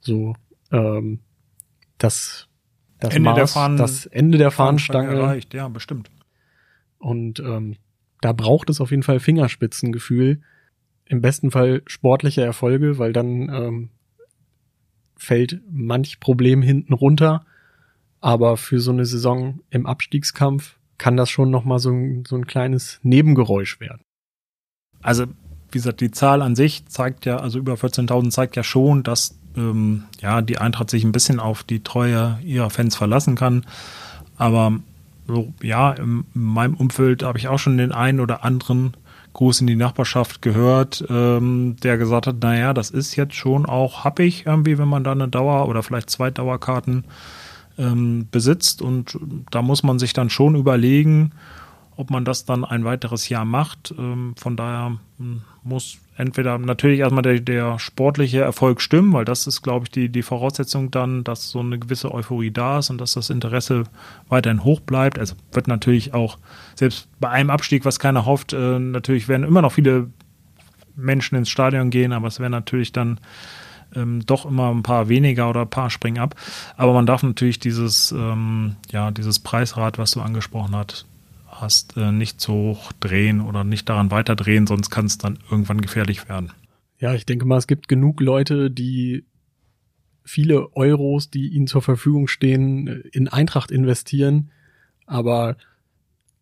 so 0.00 0.34
ähm, 0.72 1.20
das, 1.98 2.48
das 3.00 3.14
Ende 3.14 3.30
Maß, 3.30 3.36
der 3.36 3.46
Fahnen, 3.46 3.76
das 3.76 4.06
Ende 4.06 4.38
der 4.38 4.50
Fahnenstange. 4.50 5.14
erreicht, 5.14 5.54
ja, 5.54 5.68
bestimmt. 5.68 6.10
Und 6.98 7.40
ähm, 7.40 7.76
da 8.20 8.32
braucht 8.32 8.70
es 8.70 8.80
auf 8.80 8.90
jeden 8.90 9.02
Fall 9.02 9.20
Fingerspitzengefühl, 9.20 10.40
im 11.04 11.20
besten 11.20 11.50
Fall 11.50 11.82
sportliche 11.86 12.42
Erfolge, 12.42 12.98
weil 12.98 13.12
dann 13.12 13.48
ähm, 13.48 13.88
fällt 15.16 15.60
manch 15.70 16.20
Problem 16.20 16.62
hinten 16.62 16.92
runter 16.92 17.44
aber 18.20 18.56
für 18.56 18.80
so 18.80 18.90
eine 18.90 19.04
Saison 19.04 19.60
im 19.70 19.86
Abstiegskampf 19.86 20.76
kann 20.98 21.16
das 21.16 21.30
schon 21.30 21.50
nochmal 21.50 21.78
so 21.78 21.90
ein, 21.90 22.24
so 22.26 22.36
ein 22.36 22.46
kleines 22.46 23.00
Nebengeräusch 23.02 23.80
werden. 23.80 24.02
Also, 25.02 25.26
wie 25.70 25.78
gesagt, 25.78 26.00
die 26.00 26.10
Zahl 26.10 26.42
an 26.42 26.56
sich 26.56 26.86
zeigt 26.86 27.26
ja, 27.26 27.36
also 27.38 27.58
über 27.58 27.74
14.000 27.74 28.30
zeigt 28.30 28.56
ja 28.56 28.64
schon, 28.64 29.02
dass 29.02 29.38
ähm, 29.56 30.04
ja, 30.20 30.42
die 30.42 30.58
Eintracht 30.58 30.90
sich 30.90 31.04
ein 31.04 31.12
bisschen 31.12 31.40
auf 31.40 31.62
die 31.62 31.82
Treue 31.82 32.38
ihrer 32.42 32.70
Fans 32.70 32.96
verlassen 32.96 33.34
kann. 33.34 33.66
Aber 34.36 34.78
so, 35.26 35.52
ja, 35.62 35.92
in 35.92 36.24
meinem 36.34 36.74
Umfeld 36.74 37.22
habe 37.22 37.38
ich 37.38 37.48
auch 37.48 37.58
schon 37.58 37.78
den 37.78 37.92
einen 37.92 38.20
oder 38.20 38.44
anderen 38.44 38.94
Gruß 39.32 39.60
in 39.60 39.66
die 39.66 39.76
Nachbarschaft 39.76 40.40
gehört, 40.40 41.04
ähm, 41.10 41.76
der 41.82 41.98
gesagt 41.98 42.26
hat, 42.26 42.42
naja, 42.42 42.72
das 42.72 42.90
ist 42.90 43.16
jetzt 43.16 43.34
schon 43.34 43.66
auch 43.66 44.04
happig 44.04 44.46
irgendwie, 44.46 44.78
wenn 44.78 44.88
man 44.88 45.04
da 45.04 45.12
eine 45.12 45.28
Dauer 45.28 45.68
oder 45.68 45.82
vielleicht 45.82 46.08
zwei 46.08 46.30
Dauerkarten 46.30 47.04
ähm, 47.78 48.28
besitzt. 48.30 48.82
Und 48.82 49.18
da 49.50 49.62
muss 49.62 49.82
man 49.82 49.98
sich 49.98 50.12
dann 50.12 50.30
schon 50.30 50.54
überlegen, 50.54 51.32
ob 51.96 52.10
man 52.10 52.24
das 52.24 52.44
dann 52.44 52.64
ein 52.64 52.84
weiteres 52.84 53.28
Jahr 53.28 53.44
macht. 53.44 53.94
Ähm, 53.98 54.34
von 54.36 54.56
daher 54.56 54.98
hm, 55.18 55.42
muss 55.62 55.98
entweder 56.16 56.58
natürlich 56.58 57.00
erstmal 57.00 57.22
der, 57.22 57.40
der 57.40 57.78
sportliche 57.78 58.40
Erfolg 58.40 58.80
stimmen, 58.80 59.12
weil 59.12 59.24
das 59.24 59.46
ist, 59.46 59.62
glaube 59.62 59.84
ich, 59.84 59.90
die, 59.90 60.08
die 60.08 60.22
Voraussetzung 60.22 60.90
dann, 60.90 61.24
dass 61.24 61.50
so 61.50 61.60
eine 61.60 61.78
gewisse 61.78 62.12
Euphorie 62.12 62.50
da 62.50 62.78
ist 62.78 62.90
und 62.90 63.00
dass 63.00 63.14
das 63.14 63.30
Interesse 63.30 63.84
weiterhin 64.28 64.64
hoch 64.64 64.80
bleibt. 64.80 65.18
Also 65.18 65.34
wird 65.52 65.68
natürlich 65.68 66.14
auch, 66.14 66.38
selbst 66.74 67.08
bei 67.18 67.30
einem 67.30 67.50
Abstieg, 67.50 67.84
was 67.84 67.98
keiner 67.98 68.26
hofft, 68.26 68.52
äh, 68.52 68.78
natürlich 68.78 69.28
werden 69.28 69.46
immer 69.46 69.62
noch 69.62 69.72
viele 69.72 70.10
Menschen 70.96 71.36
ins 71.36 71.50
Stadion 71.50 71.90
gehen, 71.90 72.12
aber 72.12 72.28
es 72.28 72.40
wäre 72.40 72.50
natürlich 72.50 72.92
dann 72.92 73.20
ähm, 73.96 74.24
doch 74.24 74.46
immer 74.46 74.70
ein 74.70 74.82
paar 74.82 75.08
weniger 75.08 75.50
oder 75.50 75.62
ein 75.62 75.70
paar 75.70 75.90
springen 75.90 76.18
ab. 76.18 76.34
Aber 76.76 76.92
man 76.92 77.06
darf 77.06 77.22
natürlich 77.22 77.58
dieses, 77.58 78.12
ähm, 78.12 78.76
ja, 78.90 79.10
dieses 79.10 79.38
Preisrad, 79.38 79.98
was 79.98 80.12
du 80.12 80.20
angesprochen 80.20 80.76
hast, 80.76 81.06
hast, 81.48 81.96
äh, 81.96 82.12
nicht 82.12 82.40
so 82.40 82.52
hoch 82.52 82.92
drehen 83.00 83.40
oder 83.40 83.64
nicht 83.64 83.88
daran 83.88 84.10
weiterdrehen, 84.10 84.66
sonst 84.66 84.90
kann 84.90 85.06
es 85.06 85.18
dann 85.18 85.38
irgendwann 85.50 85.80
gefährlich 85.80 86.28
werden. 86.28 86.52
Ja, 86.98 87.14
ich 87.14 87.26
denke 87.26 87.46
mal, 87.46 87.58
es 87.58 87.66
gibt 87.66 87.88
genug 87.88 88.20
Leute, 88.20 88.70
die 88.70 89.24
viele 90.24 90.74
Euros, 90.76 91.30
die 91.30 91.48
ihnen 91.48 91.66
zur 91.66 91.82
Verfügung 91.82 92.26
stehen, 92.26 92.86
in 93.12 93.28
Eintracht 93.28 93.70
investieren. 93.70 94.50
Aber 95.06 95.56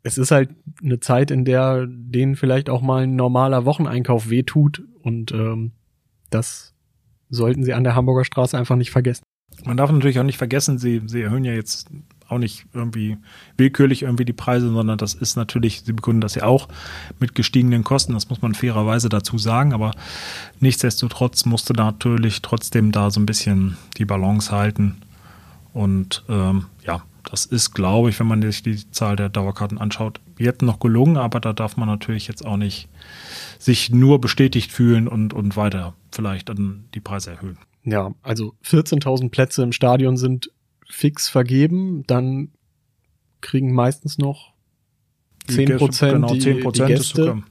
es 0.02 0.18
ist 0.18 0.30
halt 0.30 0.50
eine 0.82 1.00
Zeit, 1.00 1.30
in 1.30 1.44
der 1.44 1.86
denen 1.86 2.36
vielleicht 2.36 2.70
auch 2.70 2.82
mal 2.82 3.04
ein 3.04 3.16
normaler 3.16 3.64
Wocheneinkauf 3.64 4.30
wehtut 4.30 4.82
und 5.02 5.32
ähm, 5.32 5.72
das 6.30 6.73
sollten 7.30 7.64
sie 7.64 7.74
an 7.74 7.84
der 7.84 7.94
Hamburger 7.94 8.24
Straße 8.24 8.56
einfach 8.56 8.76
nicht 8.76 8.90
vergessen. 8.90 9.24
Man 9.64 9.76
darf 9.76 9.90
natürlich 9.90 10.18
auch 10.18 10.24
nicht 10.24 10.38
vergessen, 10.38 10.78
sie, 10.78 11.02
sie 11.06 11.22
erhöhen 11.22 11.44
ja 11.44 11.52
jetzt 11.52 11.88
auch 12.28 12.38
nicht 12.38 12.66
irgendwie 12.72 13.18
willkürlich 13.56 14.02
irgendwie 14.02 14.24
die 14.24 14.32
Preise, 14.32 14.70
sondern 14.70 14.98
das 14.98 15.14
ist 15.14 15.37
natürlich, 15.37 15.82
sie 15.82 15.92
begründen 15.92 16.22
das 16.22 16.34
ja 16.34 16.44
auch 16.44 16.68
mit 17.20 17.34
gestiegenen 17.34 17.84
Kosten, 17.84 18.14
das 18.14 18.28
muss 18.30 18.42
man 18.42 18.54
fairerweise 18.54 19.08
dazu 19.08 19.38
sagen, 19.38 19.72
aber 19.72 19.92
nichtsdestotrotz 20.60 21.44
musste 21.44 21.74
natürlich 21.74 22.42
trotzdem 22.42 22.92
da 22.92 23.10
so 23.10 23.20
ein 23.20 23.26
bisschen 23.26 23.76
die 23.98 24.06
Balance 24.06 24.50
halten 24.50 24.96
und 25.72 26.24
ähm, 26.28 26.66
ja, 26.84 27.02
das 27.30 27.46
ist, 27.46 27.72
glaube 27.72 28.10
ich, 28.10 28.20
wenn 28.20 28.26
man 28.26 28.42
sich 28.42 28.62
die 28.62 28.90
Zahl 28.90 29.16
der 29.16 29.28
Dauerkarten 29.28 29.78
anschaut, 29.78 30.20
jetzt 30.38 30.62
noch 30.62 30.78
gelungen, 30.78 31.16
aber 31.16 31.40
da 31.40 31.52
darf 31.52 31.76
man 31.76 31.88
natürlich 31.88 32.28
jetzt 32.28 32.44
auch 32.44 32.56
nicht 32.56 32.88
sich 33.58 33.90
nur 33.90 34.20
bestätigt 34.20 34.72
fühlen 34.72 35.08
und, 35.08 35.32
und 35.32 35.56
weiter 35.56 35.94
vielleicht 36.12 36.48
dann 36.48 36.84
die 36.94 37.00
Preise 37.00 37.32
erhöhen. 37.32 37.58
Ja, 37.82 38.14
also 38.22 38.54
14.000 38.64 39.30
Plätze 39.30 39.62
im 39.62 39.72
Stadion 39.72 40.16
sind 40.16 40.50
fix 40.88 41.28
vergeben, 41.28 42.04
dann 42.06 42.50
kriegen 43.40 43.74
meistens 43.74 44.18
noch 44.18 44.54
10 45.48 45.76
Prozent 45.76 46.12
genau, 46.14 46.32
die, 46.32 46.38
10 46.40 46.56
die 46.56 46.62
Prozent 46.62 46.88
Gäste. 46.88 47.42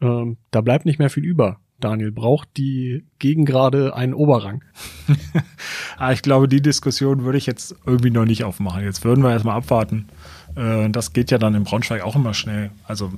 Ähm, 0.00 0.36
da 0.50 0.60
bleibt 0.60 0.84
nicht 0.84 0.98
mehr 0.98 1.10
viel 1.10 1.24
über. 1.24 1.60
Daniel, 1.80 2.10
braucht 2.10 2.48
die 2.56 3.04
Gegengrade 3.18 3.94
einen 3.94 4.14
Oberrang? 4.14 4.64
ah, 5.98 6.12
ich 6.12 6.22
glaube, 6.22 6.48
die 6.48 6.62
Diskussion 6.62 7.24
würde 7.24 7.38
ich 7.38 7.46
jetzt 7.46 7.74
irgendwie 7.84 8.10
noch 8.10 8.24
nicht 8.24 8.44
aufmachen. 8.44 8.82
Jetzt 8.82 9.04
würden 9.04 9.22
wir 9.22 9.30
erstmal 9.30 9.56
abwarten. 9.56 10.08
Äh, 10.56 10.88
das 10.88 11.12
geht 11.12 11.30
ja 11.30 11.38
dann 11.38 11.54
in 11.54 11.64
Braunschweig 11.64 12.02
auch 12.02 12.16
immer 12.16 12.32
schnell. 12.34 12.70
Also 12.84 13.12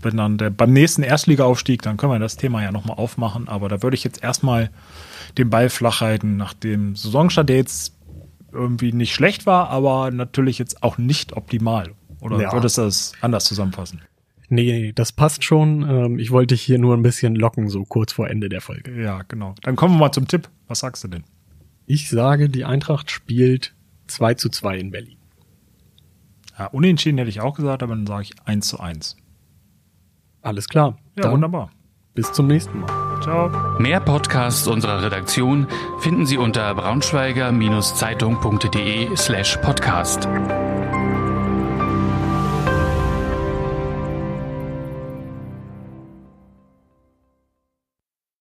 wenn 0.00 0.16
dann 0.18 0.36
der, 0.36 0.50
beim 0.50 0.72
nächsten 0.72 1.02
Erstligaaufstieg, 1.02 1.80
dann 1.82 1.96
können 1.96 2.12
wir 2.12 2.18
das 2.18 2.36
Thema 2.36 2.62
ja 2.62 2.72
nochmal 2.72 2.98
aufmachen. 2.98 3.48
Aber 3.48 3.68
da 3.70 3.82
würde 3.82 3.94
ich 3.94 4.04
jetzt 4.04 4.22
erstmal 4.22 4.70
den 5.38 5.48
Ball 5.48 5.70
flach 5.70 6.02
halten 6.02 6.36
nach 6.36 6.52
dem 6.52 6.96
Saisonstart, 6.96 7.48
der 7.48 7.56
jetzt 7.56 7.94
irgendwie 8.52 8.92
nicht 8.92 9.14
schlecht 9.14 9.46
war, 9.46 9.70
aber 9.70 10.10
natürlich 10.10 10.58
jetzt 10.58 10.82
auch 10.82 10.98
nicht 10.98 11.32
optimal. 11.32 11.92
Oder 12.20 12.40
Ja. 12.40 12.52
würdest 12.52 12.78
du 12.78 12.82
das 12.82 13.12
anders 13.20 13.44
zusammenfassen? 13.46 14.02
Nee, 14.48 14.92
das 14.94 15.12
passt 15.12 15.44
schon. 15.44 15.88
Ähm, 15.88 16.18
ich 16.18 16.30
wollte 16.30 16.54
dich 16.54 16.62
hier 16.62 16.78
nur 16.78 16.96
ein 16.96 17.02
bisschen 17.02 17.34
locken, 17.34 17.68
so 17.68 17.84
kurz 17.84 18.12
vor 18.12 18.28
Ende 18.28 18.48
der 18.48 18.60
Folge. 18.60 19.02
Ja, 19.02 19.22
genau. 19.26 19.54
Dann 19.62 19.76
kommen 19.76 19.94
wir 19.94 20.00
mal 20.00 20.12
zum 20.12 20.28
Tipp. 20.28 20.48
Was 20.68 20.80
sagst 20.80 21.04
du 21.04 21.08
denn? 21.08 21.24
Ich 21.86 22.10
sage, 22.10 22.48
die 22.48 22.64
Eintracht 22.64 23.10
spielt 23.10 23.74
2 24.06 24.34
zu 24.34 24.48
2 24.48 24.78
in 24.78 24.90
Berlin. 24.90 25.16
Ja, 26.58 26.66
unentschieden 26.66 27.18
hätte 27.18 27.30
ich 27.30 27.40
auch 27.40 27.54
gesagt, 27.54 27.82
aber 27.82 27.94
dann 27.94 28.06
sage 28.06 28.24
ich 28.24 28.32
1 28.44 28.68
zu 28.68 28.80
1. 28.80 29.16
Alles 30.42 30.68
klar. 30.68 30.98
Ja, 31.16 31.22
Dann 31.22 31.32
wunderbar. 31.32 31.70
Bis 32.14 32.32
zum 32.32 32.46
nächsten 32.46 32.80
Mal. 32.80 33.20
Ciao. 33.22 33.50
Mehr 33.80 34.00
Podcasts 34.00 34.66
unserer 34.68 35.02
Redaktion 35.02 35.66
finden 36.00 36.26
Sie 36.26 36.36
unter 36.38 36.74
braunschweiger-zeitung.de 36.74 39.16
slash 39.16 39.56
podcast. 39.58 40.28